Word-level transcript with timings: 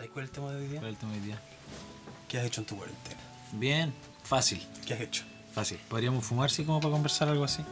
¿Sabes 0.00 0.12
cuál 0.14 0.24
es 0.24 0.30
el 0.30 0.34
tema 0.34 0.50
de 0.52 0.56
hoy 0.62 0.66
día? 0.68 0.80
¿Cuál 0.80 0.90
es 0.92 0.94
el 0.94 0.98
tema 1.00 1.12
de 1.12 1.18
hoy 1.18 1.24
día? 1.26 1.40
¿Qué 2.26 2.38
has 2.38 2.46
hecho 2.46 2.60
en 2.62 2.66
tu 2.66 2.74
cuarentena? 2.78 3.20
Bien, 3.52 3.92
fácil, 4.24 4.66
¿Qué 4.86 4.94
has 4.94 5.00
hecho? 5.02 5.24
fácil. 5.54 5.78
¿Podríamos 5.90 6.24
fumar, 6.24 6.50
sí, 6.50 6.64
como 6.64 6.80
para 6.80 6.92
conversar 6.92 7.28
algo 7.28 7.44
así? 7.44 7.62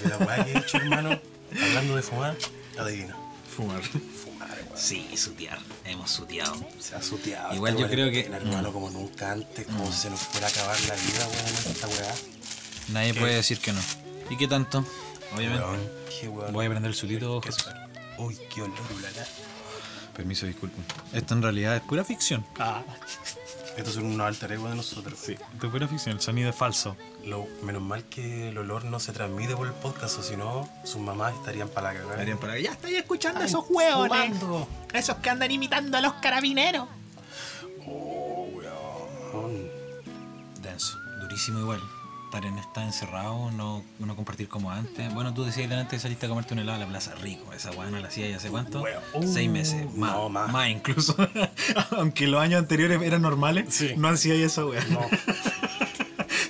De 0.00 0.08
la 0.08 0.16
weá 0.18 0.44
que 0.44 0.52
he 0.52 0.58
hecho, 0.58 0.76
hermano, 0.76 1.18
hablando 1.60 1.96
de 1.96 2.02
fumar, 2.02 2.36
adivina. 2.78 3.16
Fumar. 3.56 3.82
Fumar, 3.82 4.50
weón. 4.66 4.78
Sí, 4.78 5.08
sutear. 5.16 5.58
Hemos 5.84 6.08
suteado. 6.08 6.54
Se 6.78 6.94
ha 6.94 7.02
suteado. 7.02 7.52
Igual 7.52 7.72
esta 7.74 7.82
yo 7.82 7.90
creo 7.90 8.10
que- 8.12 8.26
Hermano, 8.26 8.72
como 8.72 8.88
nunca 8.90 9.32
antes, 9.32 9.66
como 9.66 9.90
si 9.90 9.98
se 10.02 10.10
nos 10.10 10.20
fuera 10.20 10.46
a 10.46 10.50
acabar 10.50 10.78
la 10.82 10.94
vida, 10.94 11.26
weón, 11.26 11.46
esta 11.74 11.88
weá. 11.88 12.14
Nadie 12.92 13.12
¿Qué? 13.12 13.18
puede 13.20 13.34
decir 13.34 13.58
que 13.58 13.72
no. 13.72 13.80
¿Y 14.30 14.36
qué 14.36 14.46
tanto? 14.46 14.84
Obviamente. 15.34 15.64
Weón, 15.64 15.90
qué 16.20 16.28
weón. 16.28 16.52
Voy 16.52 16.66
a 16.66 16.68
prender 16.70 16.90
el 16.90 16.96
sutito. 16.96 17.40
Uy, 18.18 18.38
qué 18.54 18.62
olor, 18.62 18.78
ulala. 18.96 19.26
Permiso, 20.16 20.46
disculpen. 20.46 20.82
Esto 21.12 21.34
en 21.34 21.42
realidad 21.42 21.76
es 21.76 21.82
pura 21.82 22.02
ficción. 22.02 22.44
Estos 23.76 23.94
son 23.94 24.06
unos 24.06 24.26
alter 24.26 24.52
ego 24.52 24.68
de 24.70 24.76
nosotros. 24.76 25.18
Sí, 25.18 25.32
esto 25.32 25.66
es 25.66 25.72
pura 25.72 25.86
ficción. 25.86 26.16
El 26.16 26.22
sonido 26.22 26.48
es 26.48 26.56
falso. 26.56 26.96
Lo, 27.26 27.46
menos 27.62 27.82
mal 27.82 28.04
que 28.04 28.48
el 28.48 28.56
olor 28.56 28.84
no 28.86 28.98
se 28.98 29.12
transmite 29.12 29.54
por 29.54 29.66
el 29.66 29.74
podcast, 29.74 30.18
o 30.18 30.22
si 30.22 30.36
no, 30.36 30.66
sus 30.84 31.00
mamás 31.02 31.34
estarían 31.34 31.68
para 31.68 31.92
la 31.92 32.00
cagada. 32.00 32.22
Harían 32.22 32.38
para 32.38 32.54
allá. 32.54 32.62
Ya 32.62 32.72
estoy 32.72 32.94
escuchando 32.96 33.40
Ay, 33.40 33.46
esos 33.46 33.64
hueones. 33.68 34.08
fumando. 34.08 34.68
Esos 34.94 35.16
que 35.16 35.28
andan 35.28 35.50
imitando 35.50 35.98
a 35.98 36.00
los 36.00 36.14
carabineros. 36.14 36.88
Oh, 37.86 38.48
weón. 38.54 39.68
Denso. 40.62 40.96
Durísimo 41.20 41.58
igual. 41.60 41.80
Estar 42.26 42.44
en 42.44 42.58
estar 42.58 42.84
encerrado, 42.84 43.50
no, 43.52 43.82
no 43.98 44.16
compartir 44.16 44.48
como 44.48 44.70
antes. 44.70 45.14
Bueno, 45.14 45.32
tú 45.32 45.44
decías 45.44 45.70
delante 45.70 45.96
que 45.96 46.00
saliste 46.00 46.26
a 46.26 46.28
comerte 46.28 46.52
un 46.54 46.58
helado 46.60 46.76
a 46.76 46.80
la 46.84 46.86
plaza 46.90 47.14
rico. 47.14 47.52
Esa 47.52 47.70
weá 47.70 47.88
no 47.88 47.98
la 48.00 48.08
hacía 48.08 48.28
ya 48.28 48.36
hace 48.36 48.50
cuánto? 48.50 48.82
Weón. 48.82 49.00
Seis 49.32 49.48
Uh, 49.48 49.52
meses. 49.52 49.94
Más, 49.94 50.12
no, 50.12 50.28
más. 50.28 50.52
más. 50.52 50.68
incluso. 50.68 51.16
Aunque 51.96 52.26
los 52.26 52.40
años 52.42 52.58
anteriores 52.60 53.00
eran 53.02 53.22
normales, 53.22 53.66
Sí. 53.72 53.94
no 53.96 54.08
hacía 54.08 54.34
esa 54.34 54.66
weá. 54.66 54.84
No. 54.90 55.00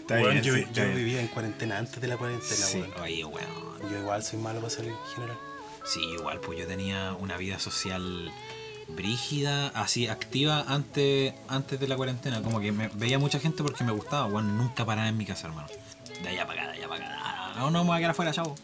Bien, 0.08 0.40
yo, 0.42 0.54
sí, 0.54 0.64
vivía 0.94 1.20
en 1.20 1.26
cuarentena 1.28 1.78
antes 1.78 2.00
de 2.00 2.06
la 2.08 2.16
cuarentena, 2.16 2.54
Sí, 2.54 2.82
oye, 3.02 3.24
weón. 3.24 3.90
Yo 3.90 3.98
igual 3.98 4.22
soy 4.22 4.38
malo 4.38 4.60
para 4.60 4.70
salir 4.70 4.92
en 4.92 5.14
general. 5.14 5.36
Sí, 5.84 6.00
igual, 6.00 6.40
pues 6.40 6.58
yo 6.58 6.66
tenía 6.66 7.12
una 7.14 7.36
vida 7.36 7.58
social 7.58 8.32
brígida, 8.88 9.68
así 9.68 10.08
activa 10.08 10.64
antes, 10.68 11.34
antes 11.48 11.78
de 11.80 11.88
la 11.88 11.96
cuarentena. 11.96 12.42
Como 12.42 12.60
que 12.60 12.72
me, 12.72 12.88
veía 12.94 13.18
mucha 13.18 13.38
gente 13.38 13.62
porque 13.62 13.84
me 13.84 13.92
gustaba, 13.92 14.26
bueno, 14.26 14.48
nunca 14.50 14.84
paraba 14.84 15.08
en 15.08 15.16
mi 15.16 15.26
casa, 15.26 15.48
hermano. 15.48 15.68
De 16.22 16.28
allá 16.28 16.46
para 16.46 16.62
acá, 16.62 16.72
de 16.72 16.78
allá 16.78 16.88
para 16.88 17.06
acá. 17.06 17.52
No, 17.58 17.70
no, 17.70 17.84
me 17.84 17.88
voy 17.88 17.96
a 17.96 17.98
quedar 17.98 18.10
afuera, 18.12 18.32
chavo. 18.32 18.54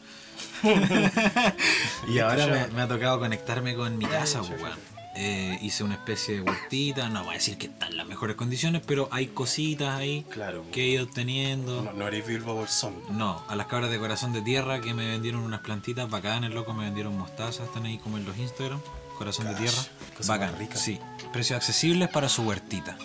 y 2.09 2.19
ahora 2.19 2.47
me, 2.47 2.67
me 2.69 2.83
ha 2.83 2.89
tocado 2.89 3.19
conectarme 3.19 3.75
con 3.75 3.99
mi 3.99 4.07
casa, 4.07 4.41
pues, 4.41 4.61
weón. 4.63 4.93
Eh, 5.15 5.59
hice 5.61 5.85
una 5.85 5.95
especie 5.95 6.37
de 6.37 6.41
huertita, 6.41 7.11
no 7.11 7.23
voy 7.25 7.33
a 7.33 7.35
decir 7.35 7.59
que 7.59 7.67
están 7.67 7.99
las 7.99 8.07
mejores 8.07 8.35
condiciones, 8.35 8.81
pero 8.87 9.09
hay 9.11 9.27
cositas 9.27 9.95
ahí 9.95 10.25
Claro. 10.31 10.65
que 10.73 10.85
he 10.85 10.87
ido 10.87 11.05
obteniendo. 11.05 11.83
No, 11.83 11.93
no 11.93 12.09
eres 12.09 12.27
Bilbo 12.27 12.55
Bolsón. 12.55 12.95
No, 13.11 13.45
a 13.47 13.55
las 13.55 13.67
cabras 13.67 13.91
de 13.91 13.99
corazón 13.99 14.33
de 14.33 14.41
tierra 14.41 14.81
que 14.81 14.95
me 14.95 15.07
vendieron 15.07 15.43
unas 15.43 15.61
plantitas 15.61 16.09
bacanas, 16.09 16.51
loco, 16.53 16.73
me 16.73 16.85
vendieron 16.85 17.17
mostazas, 17.19 17.67
están 17.67 17.85
ahí 17.85 17.99
como 17.99 18.17
en 18.17 18.25
los 18.25 18.39
Instagram, 18.39 18.81
corazón 19.23 19.47
de 19.47 19.55
tierra, 19.55 19.79
bacán, 20.27 20.59
rica. 20.59 20.77
sí, 20.77 20.99
precios 21.33 21.57
accesibles 21.57 22.09
para 22.09 22.29
su 22.29 22.43
huertita, 22.43 22.97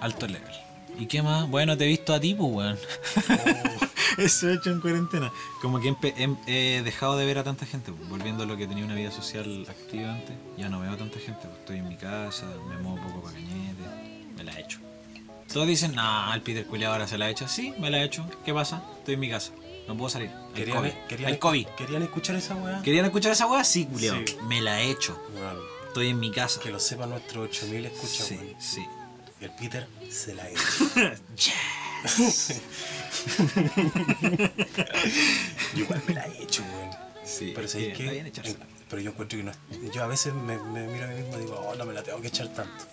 alto 0.00 0.26
level. 0.26 0.50
¿Y 0.98 1.06
qué 1.06 1.22
más? 1.22 1.48
Bueno, 1.48 1.76
te 1.78 1.84
he 1.84 1.88
visto 1.88 2.12
a 2.12 2.20
ti, 2.20 2.34
pues, 2.34 2.50
weón. 2.52 2.78
Eso 4.18 4.50
he 4.50 4.54
hecho 4.54 4.70
en 4.70 4.80
cuarentena. 4.80 5.32
Como 5.62 5.80
que 5.80 5.94
em- 6.16 6.36
he 6.46 6.82
dejado 6.84 7.16
de 7.16 7.24
ver 7.24 7.38
a 7.38 7.44
tanta 7.44 7.64
gente, 7.64 7.92
pues, 7.92 8.08
volviendo 8.08 8.42
a 8.42 8.46
lo 8.46 8.56
que 8.56 8.66
tenía 8.66 8.84
una 8.84 8.94
vida 8.96 9.10
social 9.12 9.64
activa 9.68 10.12
antes. 10.12 10.34
Ya 10.58 10.68
no 10.68 10.80
veo 10.80 10.90
a 10.92 10.96
tanta 10.96 11.18
gente, 11.18 11.42
pues, 11.46 11.58
estoy 11.60 11.78
en 11.78 11.88
mi 11.88 11.96
casa, 11.96 12.44
me 12.68 12.76
muevo 12.78 12.94
un 13.00 13.06
poco 13.08 13.22
para 13.22 13.34
cañete, 13.34 13.82
me 14.36 14.44
la 14.44 14.52
he 14.58 14.60
hecho. 14.62 14.78
Todos 15.50 15.66
dicen, 15.66 15.94
nah, 15.94 16.34
el 16.34 16.42
Peter 16.42 16.66
Culeado 16.66 16.94
ahora 16.94 17.06
se 17.06 17.16
la 17.16 17.26
ha 17.26 17.30
hecho. 17.30 17.48
Sí, 17.48 17.72
me 17.78 17.88
la 17.88 17.98
he 17.98 18.04
hecho. 18.04 18.28
¿Qué 18.44 18.52
pasa? 18.52 18.82
Estoy 18.98 19.14
en 19.14 19.20
mi 19.20 19.30
casa. 19.30 19.52
No 19.88 19.96
puedo 19.96 20.08
salir. 20.08 20.30
Hay 20.30 20.52
¿Querían, 20.54 20.76
COVID. 20.78 20.92
querían, 21.08 21.32
Hay 21.32 21.38
COVID. 21.38 21.66
¿Querían 21.76 22.02
escuchar 22.02 22.36
esa 22.36 22.54
weá? 22.54 22.80
¿Querían 22.82 23.04
escuchar 23.06 23.32
esa 23.32 23.46
weá? 23.46 23.64
Sí, 23.64 23.86
culiao. 23.86 24.16
Sí. 24.26 24.36
Me 24.46 24.60
la 24.60 24.80
he 24.80 24.90
hecho. 24.90 25.20
Weón, 25.34 25.58
Estoy 25.88 26.08
en 26.08 26.20
mi 26.20 26.30
casa. 26.30 26.60
que 26.60 26.70
lo 26.70 26.78
sepa 26.78 27.06
nuestro 27.06 27.42
8000 27.42 27.86
escucha, 27.86 28.24
Sí, 28.24 28.38
sí. 28.58 28.86
El 29.40 29.50
Peter 29.52 29.88
se 30.10 30.34
la 30.34 30.44
ha 30.44 30.48
hecho. 30.48 30.60
Yo 35.74 35.84
igual 35.84 36.02
me 36.06 36.14
la 36.14 36.26
he 36.26 36.42
hecho, 36.42 36.62
weón. 36.62 36.90
Sí, 37.24 37.52
Pero 37.54 37.68
¿sabes 37.68 37.96
que 37.96 38.10
bien. 38.10 38.32
Pero 38.88 39.02
yo 39.02 39.10
encuentro 39.10 39.38
que 39.38 39.44
no 39.44 39.52
Yo 39.92 40.02
a 40.02 40.08
veces 40.08 40.34
me, 40.34 40.58
me 40.58 40.86
miro 40.88 41.04
a 41.04 41.08
mí 41.08 41.14
mismo 41.22 41.36
y 41.36 41.40
digo, 41.42 41.60
oh, 41.64 41.74
no 41.76 41.84
me 41.84 41.92
la 41.94 42.02
tengo 42.02 42.20
que 42.20 42.28
echar 42.28 42.48
tanto. 42.48 42.84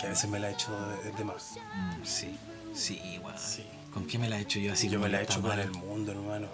Que 0.00 0.06
a 0.06 0.10
veces 0.10 0.30
me 0.30 0.38
la 0.38 0.50
he 0.50 0.52
hecho 0.52 0.70
de, 1.04 1.12
de 1.12 1.24
más. 1.24 1.52
Mm, 1.74 2.04
sí, 2.04 2.36
sí, 2.74 3.18
weón. 3.22 3.38
Sí. 3.38 3.66
¿Con 3.94 4.06
qué 4.06 4.18
me 4.18 4.28
la 4.28 4.38
he 4.38 4.42
hecho 4.42 4.58
yo 4.58 4.72
así? 4.72 4.88
yo 4.88 4.98
me 4.98 5.08
la 5.08 5.20
he 5.20 5.24
hecho 5.24 5.40
con 5.40 5.58
el 5.58 5.70
mundo, 5.70 6.12
hermano. 6.12 6.48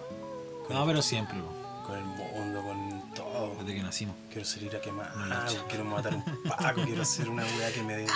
Con, 0.67 0.77
No, 0.77 0.87
pero 0.87 1.01
siempre, 1.03 1.39
weón. 1.39 1.83
con 1.87 1.97
el 1.99 2.05
mundo, 2.05 2.63
con 2.63 3.15
todo. 3.15 3.57
Desde 3.61 3.75
que 3.75 3.83
nacimos. 3.83 4.15
Quiero 4.31 4.47
salir 4.47 4.77
a 4.77 4.81
quemar, 4.81 5.17
No 5.17 5.67
quiero 5.69 5.85
matar 5.85 6.15
un 6.15 6.25
paco, 6.49 6.83
quiero 6.85 7.03
hacer 7.03 7.29
una 7.29 7.43
weá 7.45 7.73
que 7.73 7.83
me 7.83 7.97
dé. 7.97 8.07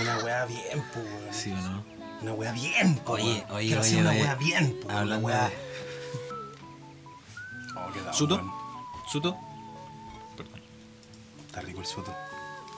Una 0.00 0.18
weá 0.18 0.44
bien, 0.46 0.84
pues. 0.92 1.36
¿Sí 1.36 1.50
o 1.52 1.56
no? 1.56 1.84
Una 2.22 2.32
weá 2.34 2.52
bien, 2.52 2.94
po, 2.96 3.12
Oye, 3.14 3.24
oye, 3.24 3.44
Quiero 3.46 3.58
oye, 3.58 3.76
hacer 3.80 4.00
una 4.00 4.10
oye. 4.10 4.22
weá 4.22 4.34
bien, 4.36 4.80
po, 4.80 4.90
Hablando 4.90 5.26
una 5.26 5.36
weá. 5.38 5.48
de- 5.48 5.72
Oh, 7.74 7.92
qué 7.92 8.00
dado, 8.00 8.12
¿Suto? 8.14 8.52
¿Suto? 9.10 9.36
Perdón. 10.36 10.60
Está 11.46 11.60
rico 11.62 11.80
el 11.80 11.86
suto. 11.86 12.14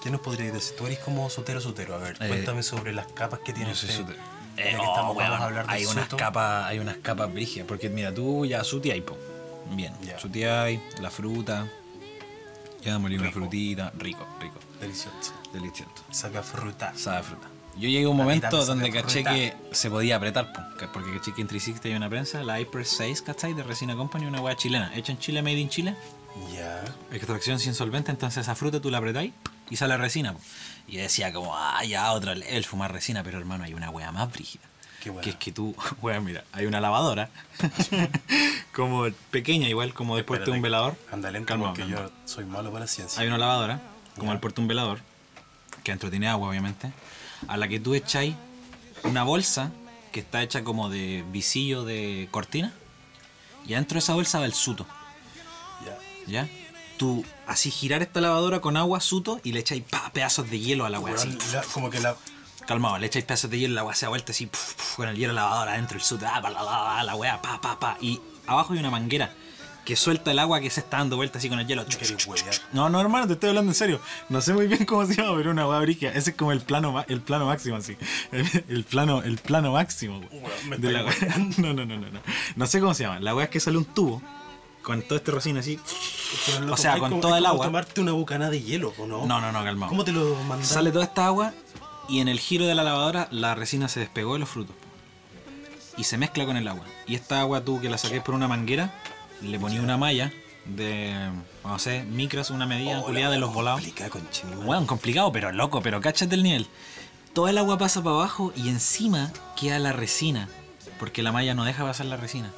¿Qué 0.04 0.10
nos 0.10 0.20
podrías 0.20 0.52
decir? 0.52 0.76
Tú 0.76 0.86
eres 0.86 0.98
como 1.00 1.28
sotero 1.30 1.60
sotero. 1.60 1.94
A 1.94 1.98
ver, 1.98 2.16
Eh, 2.20 2.28
cuéntame 2.28 2.62
sobre 2.62 2.92
las 2.92 3.06
capas 3.08 3.40
que 3.40 3.52
tiene 3.54 3.70
No 3.70 3.74
soy 3.74 3.88
este- 3.90 4.12
Eh, 4.12 4.70
que 4.70 4.76
oh, 4.76 4.84
estamos, 4.84 5.16
weón, 5.16 5.30
vamos 5.30 5.40
a 5.40 5.44
hablar 5.46 5.66
del 5.66 5.74
hay 5.74 5.86
unas 5.86 6.08
capas, 6.10 6.66
hay 6.66 6.78
unas 6.78 6.98
capas 6.98 7.32
brígidas, 7.32 7.66
porque 7.66 7.88
mira, 7.88 8.14
tú 8.14 8.44
ya 8.46 8.62
suteáis, 8.62 9.02
po. 9.02 9.16
Bien, 9.70 9.92
Ya. 10.06 10.18
suteáis, 10.20 10.78
la 11.00 11.10
fruta, 11.10 11.66
ya 12.84 12.98
molí 12.98 13.16
una 13.16 13.32
frutita, 13.32 13.90
rico, 13.98 14.24
rico, 14.40 14.60
Delicioso. 14.80 15.32
delicioso. 15.52 15.90
Sabe 16.10 16.38
a 16.38 16.42
fruta. 16.42 16.92
Sabe 16.96 17.16
a 17.16 17.22
fruta. 17.22 17.48
Yo 17.76 17.88
llegué 17.88 18.04
a 18.04 18.08
un 18.10 18.18
La 18.18 18.22
momento 18.24 18.64
donde 18.64 18.92
caché 18.92 19.22
fruta. 19.22 19.34
que 19.34 19.54
se 19.72 19.90
podía 19.90 20.16
apretar, 20.16 20.52
po, 20.52 20.60
porque 20.92 21.12
caché 21.18 21.32
que 21.34 21.40
en 21.40 21.48
360 21.48 21.88
hay 21.88 21.94
una 21.96 22.08
prensa, 22.08 22.44
la 22.44 22.60
Hyper 22.60 22.84
6, 22.86 23.22
¿cachai? 23.22 23.54
De 23.54 23.62
Resina 23.64 23.96
Company, 23.96 24.26
una 24.26 24.40
hueá 24.40 24.54
chilena, 24.54 24.94
hecha 24.94 25.10
en 25.12 25.18
Chile, 25.18 25.42
made 25.42 25.58
in 25.58 25.68
Chile. 25.70 25.96
Ya. 26.52 26.84
extracción 27.10 27.58
sin 27.58 27.74
solvente, 27.74 28.10
entonces 28.12 28.42
esa 28.42 28.54
fruta 28.54 28.80
tú 28.80 28.90
la 28.90 28.98
apretáis 28.98 29.32
y 29.70 29.76
sale 29.76 29.96
resina. 29.96 30.32
po. 30.32 30.40
Y 30.86 30.96
decía 30.98 31.32
como, 31.32 31.56
ah, 31.56 31.82
ya, 31.84 32.12
otro 32.12 32.34
level, 32.34 32.64
fumar 32.64 32.92
resina, 32.92 33.22
pero 33.22 33.38
hermano, 33.38 33.64
hay 33.64 33.74
una 33.74 33.90
wea 33.90 34.12
más 34.12 34.30
brígida. 34.30 34.62
Que 35.22 35.30
es 35.30 35.36
que 35.36 35.52
tú, 35.52 35.74
wea, 36.02 36.20
mira, 36.20 36.44
hay 36.52 36.64
una 36.66 36.80
lavadora, 36.80 37.28
como 38.74 39.06
pequeña 39.30 39.68
igual, 39.68 39.92
como 39.94 40.16
después 40.16 40.44
de 40.44 40.50
un 40.50 40.62
velador. 40.62 40.96
Anda 41.12 41.30
lento 41.30 41.48
Calma, 41.48 41.66
porque 41.68 41.82
calma. 41.82 41.96
yo 41.96 42.10
soy 42.24 42.44
malo 42.44 42.70
para 42.70 42.84
la 42.84 42.88
ciencia. 42.88 43.20
Hay 43.20 43.28
una 43.28 43.38
lavadora, 43.38 43.80
como 44.16 44.28
Ya. 44.28 44.34
el 44.34 44.40
puerto 44.40 44.60
de 44.60 44.62
un 44.64 44.68
velador, 44.68 45.00
que 45.82 45.90
adentro 45.92 46.10
tiene 46.10 46.28
agua, 46.28 46.48
obviamente, 46.48 46.92
a 47.48 47.56
la 47.56 47.68
que 47.68 47.80
tú 47.80 47.94
echáis 47.94 48.34
una 49.02 49.22
bolsa 49.24 49.70
que 50.12 50.20
está 50.20 50.42
hecha 50.42 50.64
como 50.64 50.88
de 50.88 51.24
visillo 51.30 51.84
de 51.84 52.28
cortina, 52.30 52.72
y 53.66 53.74
adentro 53.74 53.94
de 53.96 53.98
esa 54.00 54.14
bolsa 54.14 54.38
va 54.38 54.46
el 54.46 54.54
suto. 54.54 54.86
Ya. 55.84 55.98
¿Ya? 56.26 56.48
Tú 56.96 57.24
así 57.46 57.70
girar 57.70 58.02
esta 58.02 58.20
lavadora 58.20 58.60
con 58.60 58.76
agua, 58.76 59.00
suto, 59.00 59.40
y 59.42 59.52
le 59.52 59.60
echáis 59.60 59.82
pa, 59.82 60.10
pedazos 60.12 60.48
de 60.50 60.60
hielo 60.60 60.84
a 60.86 60.90
la 60.90 61.00
weá, 61.00 61.14
la- 61.52 61.62
como 61.72 61.90
que 61.90 62.00
la. 62.00 62.16
Calmado, 62.66 62.98
le 62.98 63.06
echáis 63.06 63.24
pedazos 63.24 63.50
de 63.50 63.58
hielo, 63.58 63.74
la 63.74 63.84
weá 63.84 63.94
se 63.94 64.06
da 64.06 64.10
vuelta 64.10 64.32
así, 64.32 64.46
puf, 64.46 64.74
puf, 64.74 64.96
con 64.96 65.08
el 65.08 65.16
hielo 65.16 65.32
lavadora 65.34 65.72
adentro, 65.72 65.96
el 65.98 66.02
suto, 66.04 66.24
ah, 66.26 66.40
pa, 66.40 66.50
la, 66.50 66.62
la, 66.62 66.94
la, 66.96 67.02
la 67.04 67.14
weá, 67.16 67.42
pa, 67.42 67.60
pa, 67.60 67.78
pa. 67.78 67.98
Y 68.00 68.20
abajo 68.46 68.72
hay 68.72 68.78
una 68.78 68.90
manguera 68.90 69.32
que 69.84 69.96
suelta 69.96 70.30
el 70.30 70.38
agua 70.38 70.60
que 70.60 70.70
se 70.70 70.80
está 70.80 70.96
dando 70.96 71.16
vuelta 71.16 71.36
así 71.38 71.50
con 71.50 71.58
el 71.60 71.66
hielo. 71.66 71.84
No, 72.72 72.88
no, 72.88 72.98
hermano, 73.02 73.26
te 73.26 73.34
estoy 73.34 73.50
hablando 73.50 73.70
en 73.70 73.74
serio. 73.74 74.00
No 74.30 74.40
sé 74.40 74.54
muy 74.54 74.66
bien 74.66 74.86
cómo 74.86 75.04
se 75.04 75.14
llama, 75.16 75.36
pero 75.36 75.50
una 75.50 75.68
weá 75.68 75.78
brígida. 75.80 76.10
Ese 76.12 76.30
es 76.30 76.36
como 76.36 76.52
el 76.52 76.62
plano, 76.62 77.04
el 77.08 77.20
plano 77.20 77.44
máximo, 77.46 77.76
así. 77.76 77.96
El, 78.68 78.84
plano, 78.84 79.22
el 79.22 79.36
plano 79.36 79.72
máximo, 79.72 80.22
me 80.68 80.78
De 80.78 80.90
la 80.92 81.04
weá. 81.04 81.14
No, 81.58 81.74
no, 81.74 81.84
no, 81.84 81.96
no, 81.96 82.10
no. 82.10 82.20
No 82.56 82.66
sé 82.66 82.80
cómo 82.80 82.94
se 82.94 83.02
llama. 83.02 83.20
La 83.20 83.34
weá 83.34 83.44
es 83.44 83.50
que 83.50 83.60
sale 83.60 83.76
un 83.76 83.84
tubo 83.84 84.22
con 84.84 85.02
todo 85.02 85.16
este 85.16 85.30
rocín 85.32 85.56
así. 85.56 85.80
Pero 86.46 86.72
O 86.72 86.76
sea, 86.76 86.98
con 86.98 87.10
como- 87.10 87.20
todo 87.22 87.32
es 87.34 87.38
el 87.38 87.46
agua. 87.46 87.66
tomarte 87.66 88.00
una 88.00 88.12
bucana 88.12 88.50
de 88.50 88.62
hielo, 88.62 88.92
¿o 88.98 89.06
no? 89.06 89.26
No, 89.26 89.40
no, 89.40 89.50
no, 89.52 89.64
calmado. 89.64 89.90
¿Cómo 89.90 90.04
te 90.04 90.12
lo 90.12 90.34
mandas? 90.44 90.68
Sale 90.68 90.90
toda 90.92 91.04
esta 91.04 91.26
agua 91.26 91.52
y 92.08 92.20
en 92.20 92.28
el 92.28 92.38
giro 92.38 92.66
de 92.66 92.74
la 92.74 92.82
lavadora 92.84 93.28
la 93.30 93.54
resina 93.54 93.88
se 93.88 94.00
despegó 94.00 94.34
de 94.34 94.40
los 94.40 94.48
frutos. 94.48 94.76
Y 95.96 96.04
se 96.04 96.18
mezcla 96.18 96.44
con 96.44 96.56
el 96.56 96.66
agua. 96.68 96.84
Y 97.06 97.14
esta 97.14 97.40
agua 97.40 97.64
tú 97.64 97.80
que 97.80 97.88
la 97.88 97.98
saques 97.98 98.20
por 98.22 98.34
una 98.34 98.48
manguera, 98.48 98.92
le 99.42 99.58
ponías 99.60 99.82
una 99.82 99.96
malla 99.96 100.32
de, 100.64 101.14
no 101.62 101.78
sé, 101.78 102.02
micras, 102.04 102.50
una 102.50 102.66
medida 102.66 103.00
Oh, 103.00 103.04
culiada 103.04 103.32
de 103.32 103.38
los 103.38 103.52
volados. 103.54 103.80
mi 103.82 103.92
madre. 103.92 104.56
Weón, 104.66 104.86
complicado, 104.86 105.30
pero 105.30 105.52
loco, 105.52 105.80
pero 105.82 106.00
cáchate 106.00 106.34
el 106.34 106.42
nivel. 106.42 106.66
Toda 107.32 107.50
el 107.50 107.58
agua 107.58 107.78
pasa 107.78 108.02
para 108.02 108.16
abajo 108.16 108.52
y 108.56 108.68
encima 108.68 109.30
queda 109.60 109.78
la 109.78 109.92
resina. 109.92 110.48
Porque 110.98 111.22
la 111.22 111.32
malla 111.32 111.54
no 111.54 111.64
deja 111.64 111.84
pasar 111.84 112.06
la 112.06 112.16
resina. 112.16 112.50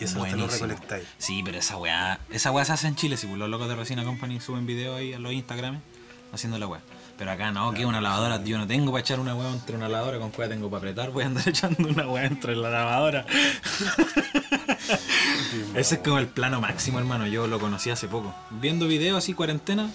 Y 0.00 0.04
eso 0.04 0.22
te 0.22 0.36
lo 0.36 0.46
recolectáis. 0.46 1.06
Sí, 1.18 1.42
pero 1.44 1.58
esa 1.58 1.76
weá, 1.76 2.20
esa 2.30 2.50
weá 2.50 2.64
se 2.64 2.72
hace 2.72 2.88
en 2.88 2.96
Chile, 2.96 3.16
si 3.16 3.26
pues, 3.26 3.38
los 3.38 3.48
locos 3.48 3.68
de 3.68 3.76
Resina 3.76 4.04
Company 4.04 4.40
suben 4.40 4.66
videos 4.66 4.98
ahí 4.98 5.12
a 5.12 5.18
los 5.18 5.32
Instagram 5.32 5.80
haciendo 6.32 6.58
la 6.58 6.66
weá. 6.66 6.80
Pero 7.16 7.30
acá 7.30 7.52
no, 7.52 7.72
que 7.72 7.86
una 7.86 8.00
lavadora, 8.00 8.42
yo 8.42 8.58
no 8.58 8.66
tengo 8.66 8.90
para 8.90 9.02
echar 9.02 9.20
una 9.20 9.36
hueá 9.36 9.52
entre 9.52 9.76
una 9.76 9.88
lavadora, 9.88 10.18
con 10.18 10.32
cuál 10.32 10.48
tengo 10.48 10.68
para 10.68 10.78
apretar, 10.78 11.10
voy 11.10 11.22
a 11.22 11.26
andar 11.26 11.48
echando 11.48 11.88
una 11.88 12.08
hueá 12.08 12.24
entre 12.24 12.56
la 12.56 12.70
lavadora. 12.70 13.24
Ese 15.74 15.94
es 15.94 16.00
como 16.00 16.18
el 16.18 16.26
plano 16.26 16.60
máximo, 16.60 16.98
hermano. 16.98 17.26
Yo 17.28 17.46
lo 17.46 17.60
conocí 17.60 17.90
hace 17.90 18.08
poco. 18.08 18.34
Viendo 18.50 18.88
videos 18.88 19.18
así, 19.18 19.32
cuarentena, 19.32 19.90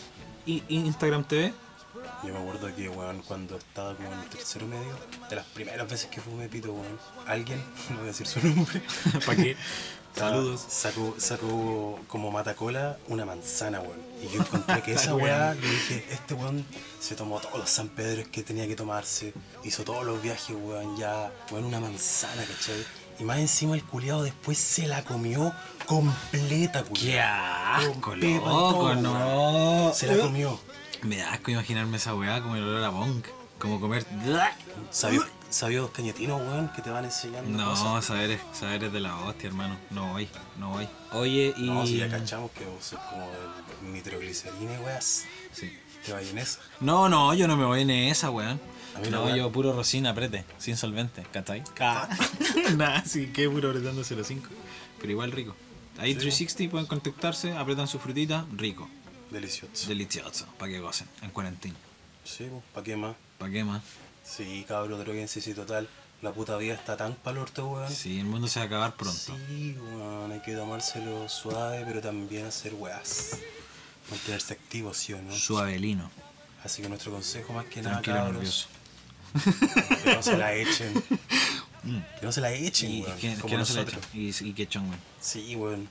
y 0.45 0.63
Instagram 0.69 1.25
TV. 1.25 1.53
Yo 2.23 2.33
me 2.33 2.39
acuerdo 2.39 2.75
que, 2.75 2.89
weón, 2.89 3.21
cuando 3.21 3.57
estaba 3.57 3.95
como 3.95 4.11
en 4.11 4.19
el 4.19 4.29
tercero 4.29 4.67
medio, 4.67 4.97
de 5.29 5.35
las 5.35 5.45
primeras 5.45 5.89
veces 5.89 6.09
que 6.09 6.19
fumé 6.19 6.49
pito, 6.49 6.73
weón, 6.73 6.99
alguien, 7.25 7.63
no 7.89 7.97
voy 7.97 8.05
a 8.05 8.07
decir 8.07 8.27
su 8.27 8.45
nombre, 8.45 8.81
¿Para 9.25 9.35
qué? 9.37 9.55
Saludos. 10.15 10.65
Sacó, 10.67 11.15
sacó 11.17 11.99
como 12.07 12.31
matacola 12.31 12.97
una 13.07 13.25
manzana, 13.25 13.79
weón. 13.79 13.99
Y 14.21 14.27
yo 14.33 14.41
encontré 14.41 14.81
que 14.81 14.93
esa 14.93 15.15
weá, 15.15 15.53
yo 15.53 15.61
dije, 15.61 16.03
este 16.11 16.33
weón 16.33 16.65
se 16.99 17.15
tomó 17.15 17.39
todos 17.39 17.57
los 17.59 17.69
San 17.69 17.87
Pedros 17.89 18.27
que 18.27 18.43
tenía 18.43 18.67
que 18.67 18.75
tomarse, 18.75 19.33
hizo 19.63 19.83
todos 19.83 20.03
los 20.03 20.21
viajes, 20.21 20.55
weón, 20.59 20.97
ya, 20.97 21.31
weón, 21.51 21.65
una 21.65 21.79
manzana, 21.79 22.43
¿cachai? 22.43 22.83
Y 23.19 23.23
más 23.23 23.37
encima 23.37 23.75
el 23.75 23.83
culiado 23.83 24.23
después 24.23 24.57
se 24.57 24.87
la 24.87 25.03
comió 25.03 25.53
completa, 25.85 26.83
¡Qué 26.83 26.89
culiado. 26.89 27.91
asco, 27.91 28.11
pepa 28.11 28.25
y 28.25 28.33
loco! 28.35 28.95
No. 28.95 29.91
Se 29.93 30.07
la 30.07 30.23
comió. 30.23 30.59
Me 31.03 31.17
da 31.17 31.33
asco 31.33 31.51
imaginarme 31.51 31.97
esa 31.97 32.15
weá 32.15 32.41
como 32.41 32.55
el 32.55 32.63
olor 32.63 32.83
a 32.83 32.89
bong. 32.89 33.23
Como 33.57 33.79
comer. 33.79 34.05
Sabios, 34.91 35.25
sabios 35.49 35.89
cañetinos, 35.91 36.41
weón, 36.41 36.69
que 36.73 36.81
te 36.81 36.89
van 36.89 37.05
enseñando 37.05 37.49
No, 37.57 37.71
cosas. 37.71 38.05
saberes, 38.05 38.39
saberes 38.53 38.91
de 38.93 38.99
la 39.01 39.17
hostia, 39.17 39.47
hermano. 39.47 39.77
No 39.89 40.13
voy, 40.13 40.29
no 40.57 40.69
voy. 40.69 40.87
Oye, 41.11 41.53
y. 41.57 41.69
No, 41.69 41.85
si 41.85 41.97
ya 41.97 42.09
cachamos 42.09 42.51
que 42.51 42.63
vos 42.65 42.83
sos 42.83 42.99
como 43.01 43.29
el 43.83 43.93
nitroglicerina, 43.93 44.79
weas. 44.81 45.25
Sí. 45.51 45.77
Te 46.05 46.13
vayas 46.13 46.31
en 46.31 46.37
eso. 46.37 46.59
No, 46.79 47.09
no, 47.09 47.33
yo 47.33 47.47
no 47.47 47.57
me 47.57 47.65
voy 47.65 47.81
en 47.81 47.89
esa, 47.89 48.29
weón. 48.29 48.59
No, 49.11 49.35
yo 49.35 49.51
puro 49.51 49.73
rocina 49.73 50.11
aprete, 50.11 50.45
sin 50.57 50.77
solvente, 50.77 51.25
¿cachai? 51.31 51.63
Nada, 52.77 53.03
sí, 53.05 53.27
que 53.27 53.49
puro 53.49 53.69
apretando 53.69 54.01
0.5. 54.01 54.41
Pero 54.99 55.11
igual 55.11 55.31
rico. 55.31 55.55
Ahí 55.97 56.13
360 56.15 56.71
pueden 56.71 56.87
contactarse, 56.87 57.57
apretan 57.57 57.87
su 57.87 57.99
frutita, 57.99 58.45
rico. 58.55 58.87
Delicioso. 59.31 59.87
Delicioso, 59.87 60.45
para 60.57 60.71
que 60.71 60.79
gocen, 60.79 61.07
en 61.21 61.29
cuarentena. 61.31 61.75
Sí, 62.23 62.47
pues, 62.49 62.63
¿pa' 62.73 62.83
qué 62.83 62.95
más? 62.95 63.15
¿Para 63.37 63.51
qué 63.51 63.63
más? 63.63 63.81
Sí, 64.23 64.65
cabrón, 64.67 64.99
droguense, 65.03 65.41
sí, 65.41 65.53
total. 65.53 65.87
La 66.21 66.31
puta 66.33 66.57
vida 66.57 66.73
está 66.73 66.97
tan 66.97 67.15
pa'l 67.15 67.37
orto, 67.37 67.67
weón. 67.69 67.91
Sí, 67.91 68.19
el 68.19 68.25
mundo 68.25 68.47
se 68.47 68.59
va 68.59 68.63
a 68.63 68.67
acabar 68.67 68.95
pronto. 68.95 69.35
Sí, 69.47 69.77
weón, 69.79 70.31
hay 70.31 70.41
que 70.41 70.53
tomárselo 70.53 71.29
suave, 71.29 71.83
pero 71.87 72.01
también 72.01 72.45
hacer 72.45 72.73
weas. 72.73 73.37
Mantenerse 74.09 74.53
activo, 74.53 74.93
¿sí 74.93 75.13
o 75.13 75.21
no? 75.21 75.31
Suavelino, 75.33 76.09
Así 76.63 76.81
que 76.81 76.89
nuestro 76.89 77.11
consejo 77.11 77.53
más 77.53 77.65
que 77.65 77.81
nada, 77.81 78.01
cabros, 78.01 78.33
nervioso. 78.33 78.67
que 80.03 80.15
no 80.15 80.23
se 80.23 80.35
la 80.37 80.53
echen. 80.55 80.93
que 82.19 82.25
no 82.25 82.31
se 82.31 82.41
la 82.41 82.51
echen, 82.51 82.91
Y 82.91 83.01
weón. 83.03 83.17
que, 83.17 83.35
como 83.35 83.47
que 83.51 83.57
no 83.57 83.65
se 83.65 83.73
le 83.75 83.81
nosotros. 83.85 84.05
echen. 84.13 84.45
Y, 84.45 84.49
y 84.49 84.53
que 84.53 84.67
chonguen. 84.67 84.99
Sí, 85.21 85.55
weón. 85.55 85.83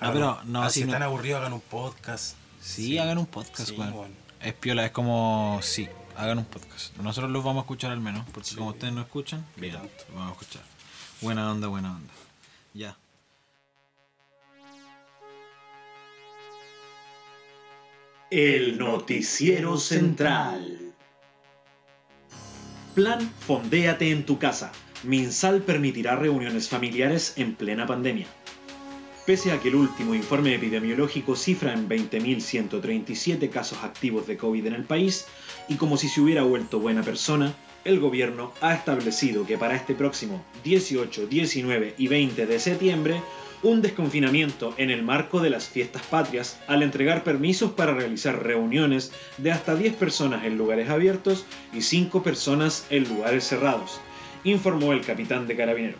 No, 0.00 0.06
Hagan 0.06 0.12
pero 0.14 0.40
no, 0.44 0.62
ah, 0.64 0.70
si 0.70 0.80
si 0.80 0.86
no- 0.86 0.92
están 0.92 1.02
aburridos, 1.04 1.38
hagan 1.40 1.52
un 1.52 1.60
podcast. 1.60 2.34
Sí, 2.60 2.98
hagan 2.98 3.18
un 3.18 3.26
podcast, 3.26 3.70
Sí, 3.70 3.76
weón. 3.76 3.92
weón. 3.94 4.14
Es 4.40 4.54
piola, 4.54 4.84
es 4.84 4.92
como. 4.92 5.58
Sí, 5.62 5.88
hagan 6.16 6.38
un 6.38 6.44
podcast. 6.44 6.96
Nosotros 6.98 7.30
los 7.30 7.42
vamos 7.44 7.62
a 7.62 7.64
escuchar 7.64 7.90
al 7.92 8.00
menos, 8.00 8.24
porque 8.32 8.48
Sí. 8.50 8.56
como 8.56 8.70
ustedes 8.70 8.92
no 8.94 9.00
escuchan, 9.02 9.44
bien, 9.56 9.74
los 9.74 9.82
vamos 10.14 10.30
a 10.30 10.32
escuchar. 10.40 10.62
Buena 11.20 11.50
onda, 11.50 11.66
buena 11.68 11.96
onda. 11.96 12.12
Ya. 12.74 12.96
El 18.30 18.78
Noticiero 18.78 19.78
Central. 19.78 20.78
Plan 22.94 23.30
Fondéate 23.40 24.10
en 24.10 24.26
tu 24.26 24.38
casa. 24.38 24.72
Minsal 25.04 25.62
permitirá 25.62 26.16
reuniones 26.16 26.68
familiares 26.68 27.34
en 27.36 27.54
plena 27.54 27.86
pandemia. 27.86 28.26
Pese 29.28 29.52
a 29.52 29.60
que 29.60 29.68
el 29.68 29.74
último 29.74 30.14
informe 30.14 30.54
epidemiológico 30.54 31.36
cifra 31.36 31.74
en 31.74 31.86
20.137 31.86 33.50
casos 33.50 33.76
activos 33.84 34.26
de 34.26 34.38
COVID 34.38 34.64
en 34.64 34.72
el 34.72 34.84
país, 34.84 35.26
y 35.68 35.74
como 35.74 35.98
si 35.98 36.08
se 36.08 36.22
hubiera 36.22 36.44
vuelto 36.44 36.80
buena 36.80 37.02
persona, 37.02 37.54
el 37.84 38.00
gobierno 38.00 38.54
ha 38.62 38.72
establecido 38.72 39.44
que 39.44 39.58
para 39.58 39.76
este 39.76 39.94
próximo 39.94 40.42
18, 40.64 41.26
19 41.26 41.94
y 41.98 42.08
20 42.08 42.46
de 42.46 42.58
septiembre, 42.58 43.20
un 43.62 43.82
desconfinamiento 43.82 44.72
en 44.78 44.88
el 44.88 45.02
marco 45.02 45.40
de 45.40 45.50
las 45.50 45.68
fiestas 45.68 46.00
patrias 46.06 46.58
al 46.66 46.82
entregar 46.82 47.22
permisos 47.22 47.72
para 47.72 47.92
realizar 47.92 48.42
reuniones 48.42 49.12
de 49.36 49.52
hasta 49.52 49.74
10 49.74 49.92
personas 49.96 50.46
en 50.46 50.56
lugares 50.56 50.88
abiertos 50.88 51.44
y 51.74 51.82
5 51.82 52.22
personas 52.22 52.86
en 52.88 53.06
lugares 53.06 53.44
cerrados, 53.44 54.00
informó 54.44 54.94
el 54.94 55.02
capitán 55.02 55.46
de 55.46 55.54
Carabinero. 55.54 55.98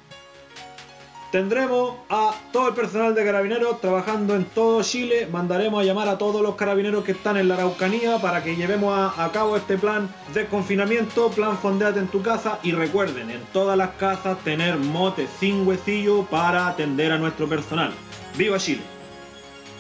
Tendremos 1.30 1.96
a 2.08 2.34
todo 2.52 2.68
el 2.68 2.74
personal 2.74 3.14
de 3.14 3.22
Carabineros 3.22 3.82
trabajando 3.82 4.34
en 4.34 4.46
todo 4.46 4.82
Chile. 4.82 5.28
Mandaremos 5.30 5.82
a 5.82 5.84
llamar 5.84 6.08
a 6.08 6.16
todos 6.16 6.40
los 6.40 6.54
carabineros 6.54 7.04
que 7.04 7.12
están 7.12 7.36
en 7.36 7.48
la 7.48 7.54
Araucanía 7.56 8.16
para 8.16 8.42
que 8.42 8.56
llevemos 8.56 8.96
a, 8.96 9.30
cabo 9.30 9.58
este 9.58 9.76
plan 9.76 10.08
de 10.32 10.46
confinamiento, 10.46 11.28
plan 11.28 11.58
Fondeate 11.58 11.98
en 11.98 12.08
tu 12.08 12.22
casa. 12.22 12.58
Y 12.62 12.72
recuerden, 12.72 13.30
en 13.30 13.42
todas 13.52 13.76
las 13.76 13.90
casas 13.96 14.38
tener 14.42 14.78
motes 14.78 15.28
sin 15.38 15.68
huesillo 15.68 16.24
para 16.24 16.66
atender 16.66 17.12
a 17.12 17.18
nuestro 17.18 17.46
personal. 17.46 17.92
¡Viva 18.38 18.58
Chile! 18.58 18.80